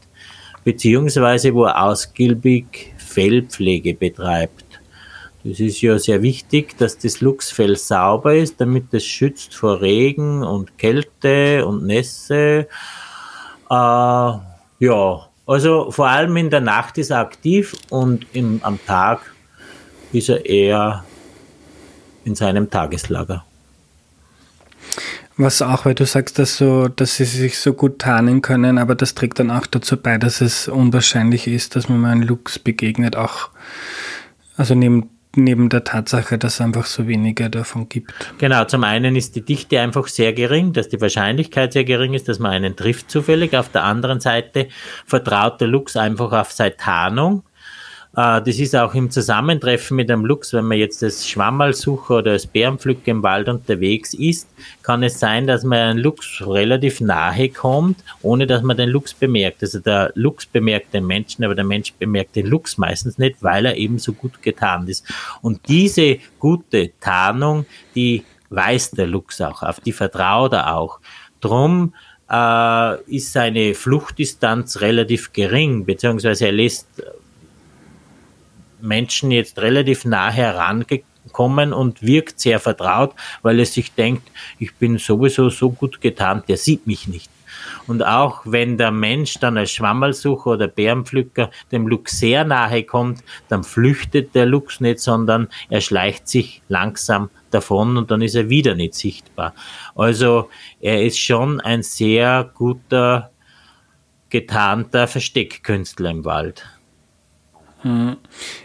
beziehungsweise 0.65 1.55
wo 1.55 1.65
er 1.65 1.83
ausgiebig 1.83 2.95
Fellpflege 2.99 3.95
betreibt. 3.95 4.65
Das 5.45 5.61
ist 5.61 5.81
ja 5.81 5.99
sehr 5.99 6.23
wichtig, 6.23 6.77
dass 6.77 6.99
das 6.99 7.21
Luchsfell 7.21 7.77
sauber 7.77 8.35
ist, 8.35 8.61
damit 8.61 8.93
es 8.93 9.07
schützt 9.07 9.55
vor 9.55 9.81
Regen 9.81 10.43
und 10.43 10.77
Kälte 10.79 11.65
und 11.65 11.87
Nässe 11.87 12.69
äh, 13.71 14.85
ja, 14.85 15.29
also 15.47 15.91
vor 15.91 16.09
allem 16.09 16.37
in 16.37 16.51
der 16.51 16.61
Nacht 16.61 16.99
ist 16.99 17.11
er 17.11 17.21
aktiv 17.21 17.75
und 17.91 18.27
im, 18.33 18.61
am 18.63 18.79
Tag 18.87 19.21
ist 20.13 20.29
er 20.29 20.45
eher 20.45 21.05
in 22.25 22.35
seinem 22.35 22.71
Tageslager. 22.71 23.45
Was 25.37 25.63
auch, 25.63 25.85
weil 25.85 25.95
du 25.95 26.05
sagst, 26.05 26.39
dass, 26.39 26.57
so, 26.57 26.89
dass 26.89 27.17
sie 27.17 27.25
sich 27.25 27.61
so 27.61 27.73
gut 27.73 28.01
tarnen 28.01 28.43
können, 28.43 28.77
aber 28.77 28.97
das 28.97 29.15
trägt 29.15 29.39
dann 29.39 29.53
auch 29.53 29.67
dazu 29.67 29.97
bei, 29.97 30.19
dass 30.19 30.41
es 30.41 30.67
unwahrscheinlich 30.67 31.47
ist, 31.47 31.77
dass 31.77 31.89
man 31.89 32.01
mal 32.01 32.11
einen 32.11 32.23
Luchs 32.23 32.59
begegnet, 32.59 33.15
auch 33.15 33.49
also 34.57 34.75
neben 34.75 35.11
neben 35.37 35.69
der 35.69 35.85
Tatsache, 35.85 36.39
dass 36.39 36.55
es 36.55 36.61
einfach 36.61 36.87
so 36.87 37.07
wenige 37.07 37.51
davon 37.51 37.89
gibt. 37.89 38.13
Genau, 38.39 38.65
zum 38.65 38.85
einen 38.85 39.17
ist 39.17 39.37
die 39.37 39.45
Dichte 39.45 39.81
einfach 39.81 40.09
sehr 40.09 40.33
gering, 40.33 40.73
dass 40.73 40.89
die 40.89 41.01
Wahrscheinlichkeit 41.01 41.73
sehr 41.73 41.85
gering 41.85 42.15
ist, 42.15 42.29
dass 42.29 42.39
man 42.39 42.53
einen 42.53 42.77
trifft 42.77 43.11
zufällig. 43.11 43.57
Auf 43.57 43.71
der 43.71 43.85
anderen 43.85 44.21
Seite 44.21 44.69
vertraut 45.07 45.61
der 45.61 45.69
Luchs 45.69 45.97
einfach 45.97 46.33
auf 46.33 46.53
seine 46.53 46.77
Tarnung 46.77 47.43
das 48.19 48.59
ist 48.59 48.75
auch 48.75 48.95
im 48.95 49.13
Zusammentreffen 49.13 49.97
mit 49.97 50.11
einem 50.11 50.25
Luchs, 50.25 50.53
wenn 50.53 50.65
man 50.65 50.79
jetzt 50.79 51.05
als 51.05 51.29
Schwammerlsucher 51.29 52.17
oder 52.17 52.33
als 52.33 52.49
Bärenpflücker 52.49 53.13
im 53.13 53.23
Wald 53.23 53.49
unterwegs 53.49 54.13
ist, 54.13 54.49
kann 54.83 55.05
es 55.05 55.21
sein, 55.21 55.47
dass 55.47 55.63
man 55.63 55.79
einem 55.79 55.99
Luchs 55.99 56.43
relativ 56.45 57.01
nahe 57.01 57.49
kommt, 57.49 58.03
ohne 58.23 58.49
dass 58.49 58.63
man 58.63 58.77
den 58.77 58.89
Luchs 58.89 59.15
bemerkt. 59.15 59.63
Also 59.63 59.79
der 59.79 60.11
Luchs 60.17 60.47
bemerkt 60.47 60.95
den 60.95 61.07
Menschen, 61.07 61.45
aber 61.45 61.55
der 61.55 61.65
Mensch 61.65 61.93
bemerkt 61.93 62.35
den 62.35 62.47
Luchs 62.47 62.77
meistens 62.77 63.19
nicht, 63.19 63.41
weil 63.41 63.67
er 63.67 63.77
eben 63.77 64.01
so 64.01 64.13
gut 64.13 64.43
getarnt 64.43 64.89
ist. 64.89 65.07
Und 65.41 65.61
diese 65.69 66.19
gute 66.41 66.91
Tarnung, 66.99 67.67
die 67.95 68.25
weiß 68.51 68.93
der 68.93 69.07
Luchs 69.07 69.41
auch, 69.41 69.63
auf 69.63 69.79
die 69.79 69.93
vertraut 69.93 70.55
er 70.55 70.75
auch. 70.75 70.99
Drum 71.41 71.95
äh, 72.29 73.01
ist 73.05 73.33
seine 73.33 73.75
Fluchtdistanz 73.75 74.81
relativ 74.81 75.33
gering, 75.33 75.85
beziehungsweise 75.85 76.47
er 76.47 76.53
lässt 76.53 76.89
Menschen 78.81 79.31
jetzt 79.31 79.59
relativ 79.59 80.05
nah 80.05 80.31
herangekommen 80.31 81.73
und 81.73 82.03
wirkt 82.03 82.41
sehr 82.41 82.61
vertraut, 82.61 83.15
weil 83.43 83.59
er 83.59 83.67
sich 83.67 83.93
denkt, 83.93 84.31
ich 84.59 84.75
bin 84.75 84.99
sowieso 84.99 85.51
so 85.51 85.71
gut 85.71 86.01
getarnt, 86.01 86.49
der 86.49 86.57
sieht 86.57 86.87
mich 86.87 87.09
nicht. 87.09 87.31
Und 87.87 88.05
auch 88.05 88.43
wenn 88.45 88.77
der 88.77 88.91
Mensch 88.91 89.35
dann 89.35 89.57
als 89.57 89.73
Schwammerlsucher 89.73 90.51
oder 90.53 90.69
Bärenpflücker 90.69 91.51
dem 91.73 91.87
Luchs 91.87 92.19
sehr 92.19 92.45
nahe 92.45 92.85
kommt, 92.85 93.23
dann 93.49 93.65
flüchtet 93.65 94.35
der 94.35 94.47
Luchs 94.47 94.81
nicht, 94.81 95.01
sondern 95.01 95.49
er 95.71 95.81
schleicht 95.81 96.29
sich 96.29 96.63
langsam 96.69 97.31
davon 97.51 97.97
und 97.97 98.11
dann 98.11 98.23
ist 98.23 98.35
er 98.35 98.51
wieder 98.51 98.75
nicht 98.75 98.95
sichtbar. 98.95 99.55
Also 99.95 100.51
er 100.81 101.03
ist 101.03 101.19
schon 101.19 101.61
ein 101.61 101.83
sehr 101.83 102.51
guter, 102.55 103.31
getarnter 104.29 105.09
Versteckkünstler 105.09 106.11
im 106.11 106.25
Wald. 106.25 106.67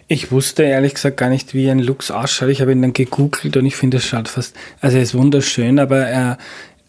Ich 0.08 0.32
wusste 0.32 0.64
ehrlich 0.64 0.96
gesagt 0.96 1.18
gar 1.18 1.30
nicht, 1.30 1.54
wie 1.54 1.70
ein 1.70 1.80
Luchs 1.80 2.10
ausschaut. 2.10 2.50
Ich 2.50 2.62
habe 2.62 2.72
ihn 2.72 2.82
dann 2.82 2.94
gegoogelt 2.94 3.56
und 3.58 3.66
ich 3.66 3.76
finde, 3.76 3.98
es 3.98 4.06
schaut 4.06 4.28
fast, 4.28 4.56
also 4.82 4.98
er 4.98 5.04
ist 5.04 5.14
wunderschön, 5.14 5.80
aber 5.80 6.00
er, 6.00 6.38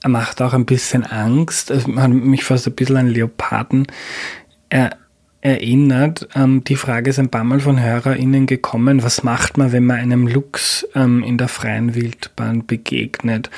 er 0.03 0.09
macht 0.09 0.41
auch 0.41 0.55
ein 0.55 0.65
bisschen 0.65 1.05
Angst. 1.05 1.71
Also 1.71 1.95
hat 1.97 2.11
mich 2.11 2.45
fast 2.45 2.67
ein 2.67 2.75
bisschen 2.75 2.97
an 2.97 3.09
Leoparden 3.09 3.87
er, 4.71 4.97
erinnert. 5.45 6.27
Ähm, 6.35 6.65
die 6.65 6.75
Frage 6.75 7.11
ist 7.11 7.19
ein 7.19 7.29
paar 7.29 7.45
Mal 7.45 7.61
von 7.61 7.81
HörerInnen 7.81 8.47
gekommen. 8.47 9.03
Was 9.03 9.23
macht 9.23 9.59
man, 9.59 9.73
wenn 9.73 9.85
man 9.85 9.99
einem 9.99 10.27
Luchs 10.27 10.89
ähm, 10.95 11.23
in 11.23 11.37
der 11.37 11.49
freien 11.49 11.95
Wildbahn 11.95 12.67
begegnet? 12.67 13.51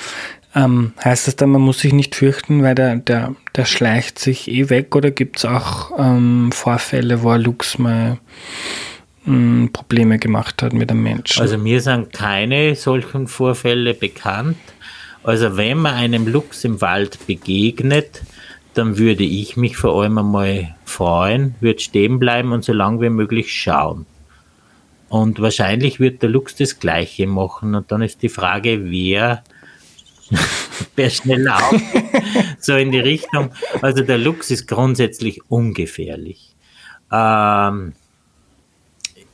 Ähm, 0.57 0.93
heißt 1.05 1.27
das 1.29 1.37
dann, 1.37 1.51
man 1.51 1.61
muss 1.61 1.81
sich 1.81 1.93
nicht 1.93 2.15
fürchten, 2.15 2.63
weil 2.63 2.75
der, 2.75 2.97
der, 2.97 3.37
der 3.55 3.67
schleicht 3.67 4.19
sich 4.19 4.51
eh 4.51 4.71
weg 4.71 4.97
oder 4.97 5.11
gibt 5.11 5.37
es 5.37 5.45
auch 5.45 5.93
ähm, 5.99 6.51
Vorfälle, 6.51 7.23
wo 7.23 7.35
Lux 7.35 7.77
mal 7.77 8.17
ähm, 9.27 9.69
Probleme 9.71 10.19
gemacht 10.19 10.63
hat 10.63 10.73
mit 10.73 10.91
einem 10.91 11.03
Menschen? 11.03 11.43
Also 11.43 11.59
mir 11.59 11.83
sind 11.83 12.15
keine 12.15 12.75
solchen 12.75 13.27
Vorfälle 13.27 13.93
bekannt. 13.93 14.57
Also 15.23 15.59
wenn 15.59 15.77
man 15.79 15.95
einem 15.95 16.27
Luchs 16.27 16.65
im 16.65 16.81
Wald 16.81 17.27
begegnet, 17.27 18.23
dann 18.73 18.97
würde 18.97 19.25
ich 19.25 19.59
mich 19.59 19.77
vor 19.77 20.01
allem 20.01 20.17
einmal 20.17 20.75
freuen, 20.87 21.55
würde 21.61 21.81
stehen 21.81 22.19
bleiben 22.19 22.53
und 22.53 22.65
so 22.65 22.73
lange 22.73 23.03
wie 23.03 23.11
möglich 23.11 23.53
schauen. 23.53 24.07
Und 25.11 25.39
wahrscheinlich 25.41 26.01
wird 26.01 26.23
der 26.23 26.31
Luchs 26.31 26.57
das 26.57 26.79
Gleiche 26.79 27.27
machen. 27.27 27.75
Und 27.75 27.93
dann 27.93 28.03
ist 28.03 28.23
die 28.23 28.29
Frage, 28.29 28.91
wer 28.91 29.43
Wer 30.97 31.11
schneller 31.11 31.57
auf, 31.57 31.81
so 32.61 32.75
in 32.77 32.91
die 32.91 32.99
Richtung. 32.99 33.51
Also 33.83 34.03
der 34.03 34.19
Luchs 34.19 34.51
ist 34.51 34.67
grundsätzlich 34.67 35.41
ungefährlich. 35.49 36.55
Ähm, 37.13 37.93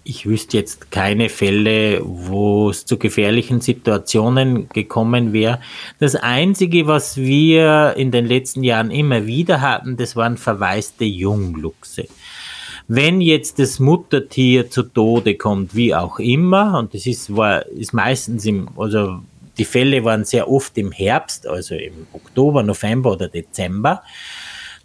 ich 0.05 0.26
wüsste 0.26 0.57
jetzt 0.57 0.90
keine 0.90 1.28
Fälle, 1.28 2.00
wo 2.05 2.70
es 2.70 2.85
zu 2.85 2.98
gefährlichen 2.98 3.61
Situationen 3.61 4.68
gekommen 4.68 5.33
wäre. 5.33 5.61
Das 6.00 6.16
Einzige, 6.16 6.87
was 6.87 7.16
wir 7.16 7.94
in 7.96 8.11
den 8.11 8.26
letzten 8.26 8.64
Jahren 8.64 8.90
immer 8.90 9.26
wieder 9.26 9.61
hatten, 9.61 9.96
das 9.96 10.16
waren 10.16 10.37
verwaiste 10.37 11.05
Jungluchse. 11.05 12.09
Wenn 12.88 13.20
jetzt 13.20 13.61
das 13.61 13.78
Muttertier 13.78 14.68
zu 14.68 14.83
Tode 14.83 15.37
kommt, 15.37 15.74
wie 15.76 15.94
auch 15.94 16.18
immer, 16.18 16.78
und 16.78 16.94
das 16.94 17.07
ist, 17.07 17.35
war, 17.37 17.64
ist 17.66 17.94
meistens 17.94 18.44
im, 18.44 18.68
also 18.76 19.20
die 19.58 19.64
Fälle 19.64 20.04
waren 20.04 20.24
sehr 20.24 20.50
oft 20.50 20.76
im 20.78 20.92
Herbst, 20.92 21.46
also 21.46 21.74
im 21.74 22.06
Oktober, 22.12 22.62
November 22.62 23.12
oder 23.12 23.28
Dezember. 23.28 24.02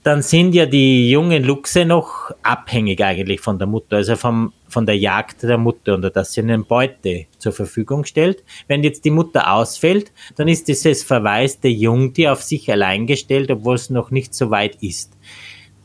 Dann 0.03 0.21
sind 0.21 0.53
ja 0.53 0.65
die 0.65 1.09
jungen 1.09 1.43
Luchse 1.43 1.83
noch 1.83 2.31
abhängig 2.41 3.03
eigentlich 3.03 3.41
von 3.41 3.57
der 3.57 3.67
Mutter, 3.67 3.97
also 3.97 4.15
vom, 4.15 4.53
von 4.69 4.85
der 4.85 4.97
Jagd 4.97 5.43
der 5.43 5.57
Mutter 5.57 5.95
und 5.95 6.15
dass 6.15 6.33
sie 6.33 6.41
eine 6.41 6.59
Beute 6.59 7.25
zur 7.37 7.51
Verfügung 7.51 8.05
stellt. 8.05 8.43
Wenn 8.67 8.83
jetzt 8.83 9.03
die 9.03 9.11
Mutter 9.11 9.51
ausfällt, 9.51 10.13
dann 10.35 10.47
ist 10.47 10.67
dieses 10.67 11.03
verwaiste 11.03 11.67
Jungtier 11.67 12.31
auf 12.31 12.41
sich 12.41 12.71
allein 12.71 13.05
gestellt, 13.05 13.51
obwohl 13.51 13.75
es 13.75 13.89
noch 13.89 14.11
nicht 14.11 14.33
so 14.33 14.49
weit 14.49 14.77
ist. 14.81 15.11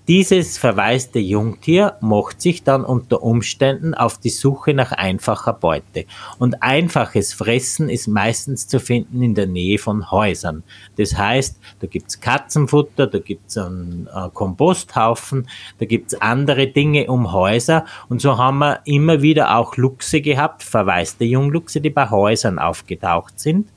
Dieses 0.09 0.59
verwaiste 0.59 1.21
Jungtier 1.21 1.97
macht 2.01 2.43
sich 2.43 2.65
dann 2.65 2.85
unter 2.85 3.23
Umständen 3.23 3.95
auf 3.95 4.19
die 4.19 4.31
Suche 4.31 4.75
nach 4.75 4.91
einfacher 4.91 5.53
Beute. 5.53 6.07
Und 6.41 6.61
einfaches 6.61 7.33
Fressen 7.33 7.89
ist 7.89 8.09
meistens 8.09 8.67
zu 8.67 8.81
finden 8.81 9.23
in 9.23 9.37
der 9.37 9.47
Nähe 9.47 9.79
von 9.79 10.11
Häusern. 10.11 10.65
Das 10.97 11.17
heißt, 11.17 11.61
da 11.79 11.87
gibt's 11.87 12.21
Katzenfutter, 12.21 13.07
da 13.07 13.21
gibt's 13.21 13.57
einen 13.57 14.09
äh, 14.13 14.29
Komposthaufen, 14.35 15.47
da 15.79 15.87
gibt's 15.87 16.15
andere 16.15 16.67
Dinge 16.67 17.07
um 17.07 17.33
Häuser. 17.33 17.85
Und 18.09 18.21
so 18.21 18.39
haben 18.39 18.59
wir 18.59 18.81
immer 18.85 19.23
wieder 19.23 19.57
auch 19.57 19.77
Luchse 19.77 20.21
gehabt, 20.21 20.65
verwaiste 20.65 21.25
Jungluchse, 21.25 21.81
die 21.81 21.91
bei 21.91 22.11
Häusern 22.11 22.59
aufgetaucht 22.59 23.39
sind. 23.39 23.69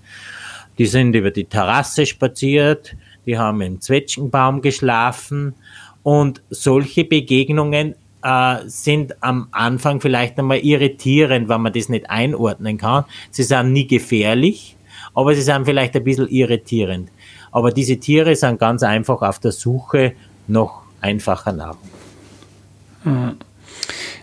Die 0.80 0.88
sind 0.88 1.16
über 1.16 1.30
die 1.30 1.46
Terrasse 1.46 2.08
spaziert, 2.08 2.96
die 3.26 3.38
haben 3.38 3.62
im 3.62 3.82
Zwetschgenbaum 3.82 4.62
geschlafen, 4.62 5.56
und 6.06 6.44
solche 6.52 7.04
Begegnungen 7.04 7.96
äh, 8.22 8.58
sind 8.68 9.24
am 9.24 9.48
Anfang 9.50 10.00
vielleicht 10.02 10.38
einmal 10.38 10.60
irritierend, 10.60 11.50
wenn 11.50 11.62
man 11.62 11.74
das 11.74 11.90
nicht 11.90 12.12
einordnen 12.12 12.78
kann. 12.78 13.06
Sie 13.32 13.42
sind 13.42 13.74
nie 13.74 13.88
gefährlich, 13.88 14.78
aber 15.16 15.34
sie 15.34 15.42
sind 15.42 15.66
vielleicht 15.66 15.96
ein 15.96 16.04
bisschen 16.04 16.28
irritierend. 16.30 17.10
Aber 17.52 17.72
diese 17.72 17.98
Tiere 17.98 18.36
sind 18.36 18.60
ganz 18.60 18.84
einfach 18.84 19.24
auf 19.24 19.40
der 19.40 19.52
Suche 19.52 20.14
nach 20.46 20.84
einfacher 21.02 21.54
Nahrung. 21.54 21.90
Hm. 23.02 23.38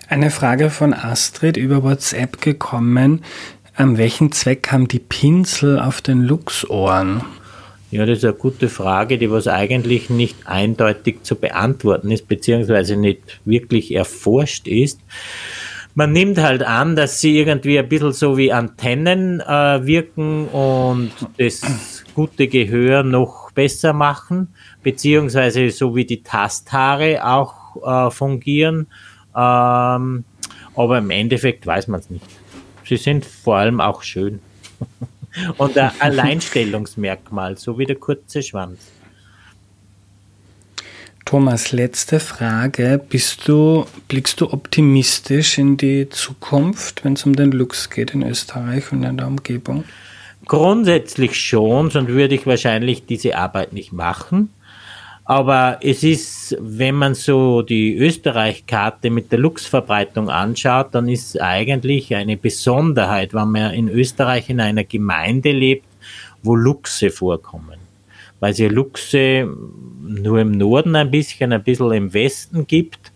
Eine 0.09 0.31
Frage 0.31 0.71
von 0.71 0.95
Astrid 0.95 1.57
über 1.57 1.83
WhatsApp 1.83 2.41
gekommen. 2.41 3.25
An 3.75 3.99
welchen 3.99 4.31
Zweck 4.31 4.71
haben 4.71 4.87
die 4.87 5.01
Pinsel 5.01 5.81
auf 5.81 6.01
den 6.01 6.23
Luchsohren? 6.23 7.25
Ja, 7.93 8.07
das 8.07 8.19
ist 8.19 8.25
eine 8.25 8.33
gute 8.33 8.71
Frage, 8.71 9.19
die 9.19 9.31
was 9.31 9.47
eigentlich 9.47 10.09
nicht 10.09 10.47
eindeutig 10.47 11.25
zu 11.25 11.37
beantworten 11.37 12.11
ist, 12.11 12.27
beziehungsweise 12.27 12.97
nicht 12.97 13.43
wirklich 13.45 13.95
erforscht 13.95 14.67
ist. 14.67 14.99
Man 15.95 16.11
nimmt 16.13 16.39
halt 16.39 16.63
an, 16.63 16.97
dass 16.97 17.21
sie 17.21 17.39
irgendwie 17.39 17.79
ein 17.79 17.91
bisschen 17.91 18.13
so 18.13 18.39
wie 18.39 18.51
Antennen 18.51 19.41
äh, 19.41 19.85
wirken 19.85 20.49
und 20.49 21.11
das 21.37 22.05
gute 22.15 22.49
Gehör 22.49 23.03
noch 23.03 23.53
besser 23.53 23.93
machen, 23.93 24.55
beziehungsweise 24.83 25.69
so 25.69 25.95
wie 25.95 26.07
die 26.07 26.23
Tasthaare 26.23 27.23
auch 27.27 27.77
äh, 28.07 28.11
fungieren. 28.11 28.87
Ähm, 29.37 30.25
aber 30.75 30.97
im 30.97 31.11
Endeffekt 31.11 31.67
weiß 31.67 31.89
man 31.89 32.01
es 32.01 32.09
nicht. 32.09 32.25
Sie 32.87 32.97
sind 32.97 33.27
vor 33.27 33.57
allem 33.57 33.83
auch 33.83 34.03
schön. 34.03 34.41
Und 35.57 35.79
ein 35.79 35.91
Alleinstellungsmerkmal, 35.99 37.57
so 37.57 37.79
wie 37.79 37.87
der 37.87 37.97
kurze 37.97 38.43
Schwanz. 38.43 38.81
Thomas, 41.25 41.73
letzte 41.73 42.21
Frage. 42.21 43.01
Bist 43.09 43.49
du, 43.49 43.87
blickst 44.09 44.41
du 44.41 44.53
optimistisch 44.53 45.57
in 45.57 45.77
die 45.77 46.09
Zukunft, 46.11 47.05
wenn 47.05 47.15
es 47.15 47.25
um 47.25 47.35
den 47.35 47.53
Lux 47.53 47.89
geht 47.89 48.13
in 48.13 48.23
Österreich 48.23 48.93
und 48.93 49.03
in 49.03 49.17
der 49.17 49.27
Umgebung? 49.29 49.85
Grundsätzlich 50.45 51.41
schon, 51.41 51.91
sonst 51.91 52.09
würde 52.09 52.35
ich 52.35 52.47
wahrscheinlich 52.47 53.07
diese 53.07 53.39
Arbeit 53.39 53.73
nicht 53.73 53.93
machen. 53.93 54.51
Aber 55.25 55.79
es 55.83 56.03
ist, 56.03 56.57
wenn 56.61 56.97
man 56.97 57.15
so 57.15 57.63
die 57.63 57.97
Österreich-Karte 57.97 59.09
mit 59.09 59.31
der 59.31 59.39
Luchsverbreitung 59.39 60.29
anschaut, 60.29 60.89
dann 60.93 61.09
ist 61.09 61.41
eigentlich 61.41 62.15
eine 62.15 62.37
Besonderheit, 62.37 63.33
wenn 63.33 63.51
man 63.51 63.73
in 63.73 63.89
Österreich 63.89 64.51
in 64.51 64.61
einer 64.61 64.85
Gemeinde 64.85 65.53
lebt, 65.53 65.87
wo 66.43 66.57
Luchse 66.57 67.11
vorkommen. 67.11 67.79
Weil 68.41 68.51
es 68.51 68.59
ja 68.59 68.69
Luchse 68.69 69.49
nur 70.01 70.41
im 70.41 70.51
Norden 70.51 70.97
ein 70.97 71.13
bisschen, 71.13 71.53
ein 71.53 71.63
bisschen 71.63 71.93
im 71.93 72.13
Westen 72.13 72.67
gibt 72.67 73.13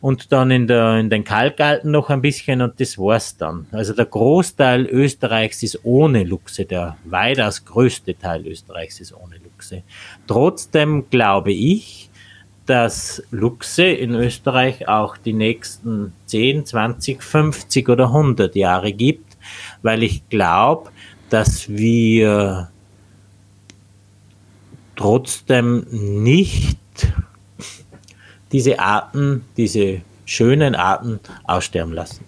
und 0.00 0.30
dann 0.32 0.52
in, 0.52 0.68
der, 0.68 0.98
in 0.98 1.10
den 1.10 1.24
Kalkalten 1.24 1.90
noch 1.90 2.10
ein 2.10 2.22
bisschen 2.22 2.62
und 2.62 2.80
das 2.80 2.96
war's 2.96 3.36
dann. 3.36 3.66
Also 3.72 3.92
der 3.92 4.06
Großteil 4.06 4.86
Österreichs 4.86 5.64
ist 5.64 5.80
ohne 5.84 6.22
Luchse, 6.22 6.64
der 6.64 6.96
weitaus 7.04 7.64
größte 7.64 8.16
Teil 8.16 8.46
Österreichs 8.46 9.00
ist 9.00 9.12
ohne 9.12 9.36
Luchse. 9.62 9.82
Trotzdem 10.26 11.08
glaube 11.10 11.52
ich, 11.52 12.10
dass 12.66 13.22
Luchse 13.30 13.84
in 13.84 14.14
Österreich 14.14 14.88
auch 14.88 15.16
die 15.16 15.32
nächsten 15.32 16.12
10, 16.26 16.66
20, 16.66 17.22
50 17.22 17.88
oder 17.88 18.06
100 18.06 18.54
Jahre 18.54 18.92
gibt, 18.92 19.36
weil 19.82 20.02
ich 20.02 20.28
glaube, 20.28 20.90
dass 21.30 21.68
wir 21.68 22.70
trotzdem 24.96 25.86
nicht 25.90 26.78
diese 28.52 28.78
Arten, 28.78 29.44
diese 29.56 30.02
schönen 30.24 30.74
Arten 30.74 31.20
aussterben 31.44 31.94
lassen 31.94 32.24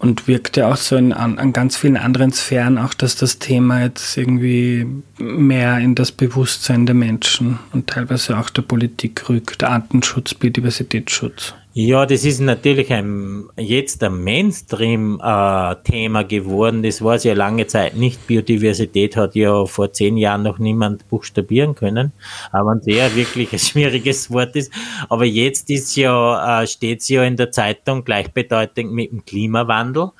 und 0.00 0.26
wirkt 0.26 0.56
ja 0.56 0.72
auch 0.72 0.76
so 0.76 0.96
in, 0.96 1.12
an, 1.12 1.38
an, 1.38 1.52
ganz 1.52 1.76
vielen 1.76 1.98
anderen 1.98 2.32
Sphären 2.32 2.78
auch, 2.78 2.94
dass 2.94 3.16
das 3.16 3.38
Thema 3.38 3.82
jetzt 3.82 4.16
irgendwie 4.16 4.86
mehr 5.18 5.78
in 5.78 5.94
das 5.94 6.10
Bewusstsein 6.10 6.86
der 6.86 6.94
Menschen 6.94 7.58
und 7.72 7.86
teilweise 7.86 8.38
auch 8.38 8.48
der 8.48 8.62
Politik 8.62 9.28
rückt. 9.28 9.62
Artenschutz, 9.62 10.32
Biodiversitätsschutz. 10.32 11.54
Ja, 11.72 12.04
das 12.04 12.24
ist 12.24 12.40
natürlich 12.40 12.92
ein, 12.92 13.48
jetzt 13.56 14.02
ein 14.02 14.24
Mainstream-Thema 14.24 16.20
äh, 16.20 16.24
geworden. 16.24 16.82
Das 16.82 17.00
war 17.00 17.14
es 17.14 17.22
ja 17.22 17.32
lange 17.34 17.68
Zeit 17.68 17.94
nicht. 17.94 18.26
Biodiversität 18.26 19.16
hat 19.16 19.36
ja 19.36 19.64
vor 19.66 19.92
zehn 19.92 20.16
Jahren 20.16 20.42
noch 20.42 20.58
niemand 20.58 21.08
buchstabieren 21.08 21.76
können, 21.76 22.10
aber 22.50 22.72
ein 22.72 22.82
sehr 22.82 23.14
wirklich 23.14 23.52
ein 23.52 23.58
schwieriges 23.60 24.32
Wort 24.32 24.56
ist. 24.56 24.72
Aber 25.08 25.24
jetzt 25.24 25.70
ist 25.70 25.94
ja, 25.94 26.62
äh, 26.62 26.66
steht 26.66 27.02
es 27.02 27.08
ja 27.08 27.22
in 27.22 27.36
der 27.36 27.52
Zeitung 27.52 28.02
gleichbedeutend 28.04 28.90
mit 28.92 29.12
dem 29.12 29.24
Klimawandel. 29.24 30.10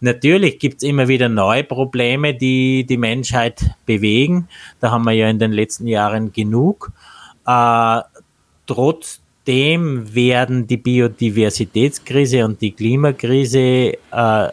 Natürlich 0.00 0.58
gibt's 0.58 0.82
immer 0.82 1.06
wieder 1.06 1.28
neue 1.28 1.64
Probleme, 1.64 2.32
die 2.32 2.86
die 2.86 2.96
Menschheit 2.96 3.72
bewegen. 3.84 4.48
Da 4.80 4.90
haben 4.90 5.04
wir 5.04 5.12
ja 5.12 5.28
in 5.28 5.38
den 5.38 5.52
letzten 5.52 5.86
Jahren 5.86 6.32
genug. 6.32 6.92
Äh, 7.46 8.00
trotz 8.66 9.20
trotzdem 9.44 10.14
werden 10.14 10.66
die 10.66 10.76
Biodiversitätskrise 10.76 12.44
und 12.44 12.60
die 12.60 12.72
Klimakrise 12.72 13.58
äh, 14.10 14.48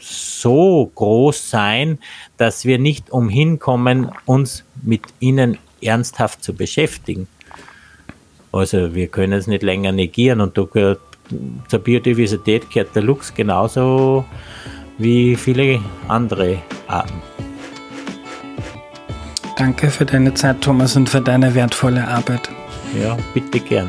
so 0.00 0.90
groß 0.94 1.50
sein, 1.50 1.98
dass 2.36 2.64
wir 2.64 2.78
nicht 2.78 3.10
umhin 3.10 3.58
kommen, 3.58 4.10
uns 4.24 4.64
mit 4.82 5.02
ihnen 5.20 5.58
ernsthaft 5.80 6.42
zu 6.42 6.54
beschäftigen. 6.54 7.28
Also 8.52 8.94
wir 8.94 9.08
können 9.08 9.34
es 9.34 9.46
nicht 9.46 9.62
länger 9.62 9.92
negieren 9.92 10.40
und 10.40 10.56
da 10.56 10.96
zur 11.68 11.80
Biodiversität 11.80 12.70
gehört 12.70 12.94
der 12.94 13.02
Luchs 13.02 13.34
genauso 13.34 14.24
wie 14.98 15.36
viele 15.36 15.80
andere 16.08 16.58
Arten. 16.86 17.20
Danke 19.56 19.90
für 19.90 20.04
deine 20.04 20.34
Zeit, 20.34 20.60
Thomas, 20.60 20.96
und 20.96 21.08
für 21.08 21.20
deine 21.20 21.54
wertvolle 21.54 22.06
Arbeit. 22.06 22.50
Ja, 22.94 23.16
bitte 23.34 23.60
gern. 23.60 23.88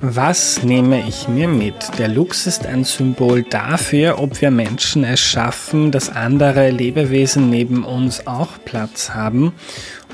Was 0.00 0.62
nehme 0.62 1.06
ich 1.08 1.26
mir 1.26 1.48
mit? 1.48 1.74
Der 1.98 2.06
Luchs 2.06 2.46
ist 2.46 2.66
ein 2.66 2.84
Symbol 2.84 3.42
dafür, 3.42 4.20
ob 4.20 4.40
wir 4.40 4.52
Menschen 4.52 5.02
es 5.02 5.18
schaffen, 5.18 5.90
dass 5.90 6.08
andere 6.08 6.70
Lebewesen 6.70 7.50
neben 7.50 7.84
uns 7.84 8.24
auch 8.26 8.50
Platz 8.64 9.10
haben 9.10 9.54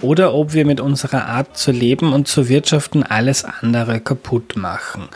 oder 0.04 0.34
ob 0.34 0.52
wir 0.52 0.66
mit 0.66 0.80
unserer 0.80 1.26
Art 1.26 1.56
zu 1.56 1.72
leben 1.72 2.12
und 2.12 2.28
zu 2.28 2.48
wirtschaften 2.48 3.02
alles 3.02 3.44
andere 3.44 4.00
kaputt 4.00 4.54
machen. 4.56 5.08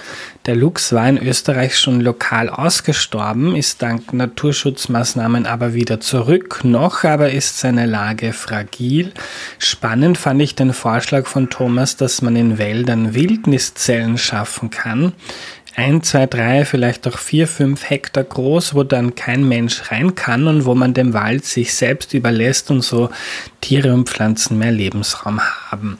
Der 0.46 0.57
Luchs 0.57 0.94
war 0.94 1.07
in 1.07 1.18
Österreich 1.18 1.79
schon 1.79 2.01
lokal 2.01 2.48
ausgestorben, 2.48 3.55
ist 3.55 3.83
dank 3.83 4.14
Naturschutzmaßnahmen 4.14 5.44
aber 5.46 5.74
wieder 5.74 6.01
zurück. 6.01 6.61
Noch 6.64 7.05
aber 7.05 7.31
ist 7.31 7.59
seine 7.59 7.85
Lage 7.85 8.33
fragil. 8.33 9.12
Spannend 9.59 10.16
fand 10.16 10.40
ich 10.40 10.55
den 10.55 10.72
Vorschlag 10.72 11.27
von 11.27 11.51
Thomas, 11.51 11.96
dass 11.96 12.22
man 12.22 12.35
in 12.35 12.57
Wäldern 12.57 13.14
Wildniszellen 13.14 14.16
schaffen 14.16 14.70
kann 14.70 15.12
ein, 15.78 16.02
zwei, 16.02 16.26
drei, 16.26 16.64
vielleicht 16.64 17.06
auch 17.06 17.18
vier, 17.18 17.46
fünf 17.46 17.88
Hektar 17.88 18.24
groß, 18.24 18.74
wo 18.74 18.82
dann 18.82 19.14
kein 19.14 19.46
Mensch 19.46 19.92
rein 19.92 20.16
kann 20.16 20.48
und 20.48 20.64
wo 20.64 20.74
man 20.74 20.92
dem 20.92 21.14
Wald 21.14 21.44
sich 21.44 21.72
selbst 21.72 22.14
überlässt 22.14 22.72
und 22.72 22.80
so 22.80 23.10
Tiere 23.60 23.94
und 23.94 24.08
Pflanzen 24.08 24.58
mehr 24.58 24.72
Lebensraum 24.72 25.40
haben. 25.40 25.98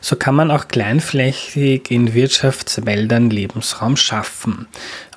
So 0.00 0.14
kann 0.14 0.36
man 0.36 0.52
auch 0.52 0.68
kleinflächig 0.68 1.90
in 1.90 2.14
Wirtschaftswäldern 2.14 3.28
Lebensraum 3.28 3.96
schaffen. 3.96 4.68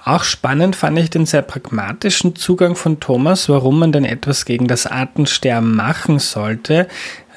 Auch 0.05 0.23
spannend 0.23 0.75
fand 0.75 0.97
ich 0.97 1.11
den 1.11 1.27
sehr 1.27 1.43
pragmatischen 1.43 2.35
Zugang 2.35 2.75
von 2.75 2.99
Thomas, 2.99 3.47
warum 3.47 3.77
man 3.77 3.91
denn 3.91 4.05
etwas 4.05 4.45
gegen 4.45 4.67
das 4.67 4.87
Artensterben 4.87 5.75
machen 5.75 6.17
sollte, 6.17 6.87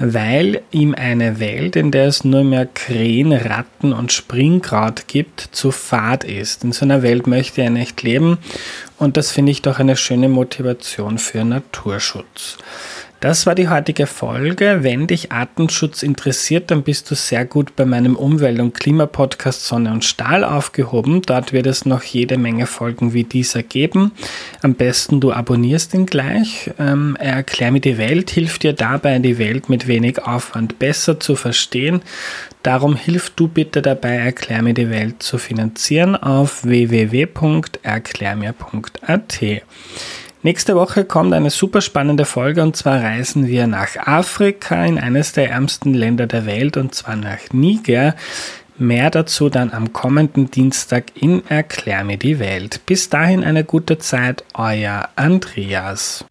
weil 0.04 0.62
ihm 0.72 0.96
eine 0.96 1.38
Welt, 1.38 1.76
in 1.76 1.92
der 1.92 2.08
es 2.08 2.24
nur 2.24 2.42
mehr 2.42 2.66
Krähen, 2.66 3.32
Ratten 3.32 3.92
und 3.92 4.12
Springkraut 4.12 5.06
gibt, 5.06 5.40
zu 5.52 5.70
fad 5.70 6.24
ist. 6.24 6.64
In 6.64 6.72
so 6.72 6.84
einer 6.84 7.02
Welt 7.02 7.28
möchte 7.28 7.62
er 7.62 7.70
nicht 7.70 8.02
leben 8.02 8.38
und 8.98 9.16
das 9.16 9.30
finde 9.30 9.52
ich 9.52 9.62
doch 9.62 9.78
eine 9.78 9.96
schöne 9.96 10.28
Motivation 10.28 11.18
für 11.18 11.44
Naturschutz. 11.44 12.58
Das 13.22 13.46
war 13.46 13.54
die 13.54 13.68
heutige 13.68 14.06
Folge. 14.08 14.78
Wenn 14.80 15.06
dich 15.06 15.30
Artenschutz 15.30 16.02
interessiert, 16.02 16.72
dann 16.72 16.82
bist 16.82 17.08
du 17.08 17.14
sehr 17.14 17.44
gut 17.44 17.76
bei 17.76 17.84
meinem 17.84 18.16
Umwelt- 18.16 18.58
und 18.58 18.74
Klimapodcast 18.74 19.64
Sonne 19.64 19.92
und 19.92 20.04
Stahl 20.04 20.42
aufgehoben. 20.42 21.22
Dort 21.22 21.52
wird 21.52 21.68
es 21.68 21.86
noch 21.86 22.02
jede 22.02 22.36
Menge 22.36 22.66
Folgen 22.66 23.12
wie 23.12 23.22
dieser 23.22 23.62
geben. 23.62 24.10
Am 24.62 24.74
besten 24.74 25.20
du 25.20 25.30
abonnierst 25.30 25.94
ihn 25.94 26.06
gleich. 26.06 26.72
Ähm, 26.80 27.14
Erklär 27.14 27.70
mir 27.70 27.78
die 27.78 27.96
Welt 27.96 28.30
hilft 28.30 28.64
dir 28.64 28.72
dabei, 28.72 29.20
die 29.20 29.38
Welt 29.38 29.68
mit 29.68 29.86
wenig 29.86 30.24
Aufwand 30.24 30.80
besser 30.80 31.20
zu 31.20 31.36
verstehen. 31.36 32.02
Darum 32.64 32.96
hilf 32.96 33.30
du 33.30 33.46
bitte 33.46 33.82
dabei, 33.82 34.16
Erklär 34.16 34.62
mir 34.62 34.74
die 34.74 34.90
Welt 34.90 35.22
zu 35.22 35.38
finanzieren 35.38 36.16
auf 36.16 36.64
www.erklärmir.at. 36.64 39.40
Nächste 40.44 40.74
Woche 40.74 41.04
kommt 41.04 41.32
eine 41.34 41.50
super 41.50 41.80
spannende 41.80 42.24
Folge 42.24 42.64
und 42.64 42.74
zwar 42.74 43.00
reisen 43.00 43.46
wir 43.46 43.68
nach 43.68 43.96
Afrika 43.96 44.84
in 44.84 44.98
eines 44.98 45.30
der 45.32 45.50
ärmsten 45.50 45.94
Länder 45.94 46.26
der 46.26 46.46
Welt 46.46 46.76
und 46.76 46.96
zwar 46.96 47.14
nach 47.14 47.38
Niger. 47.52 48.16
Mehr 48.76 49.10
dazu 49.10 49.48
dann 49.48 49.70
am 49.70 49.92
kommenden 49.92 50.50
Dienstag 50.50 51.04
in 51.14 51.46
Erklär 51.46 52.02
mir 52.02 52.16
die 52.16 52.40
Welt. 52.40 52.80
Bis 52.86 53.08
dahin 53.08 53.44
eine 53.44 53.62
gute 53.62 53.98
Zeit, 53.98 54.42
euer 54.54 55.10
Andreas. 55.14 56.24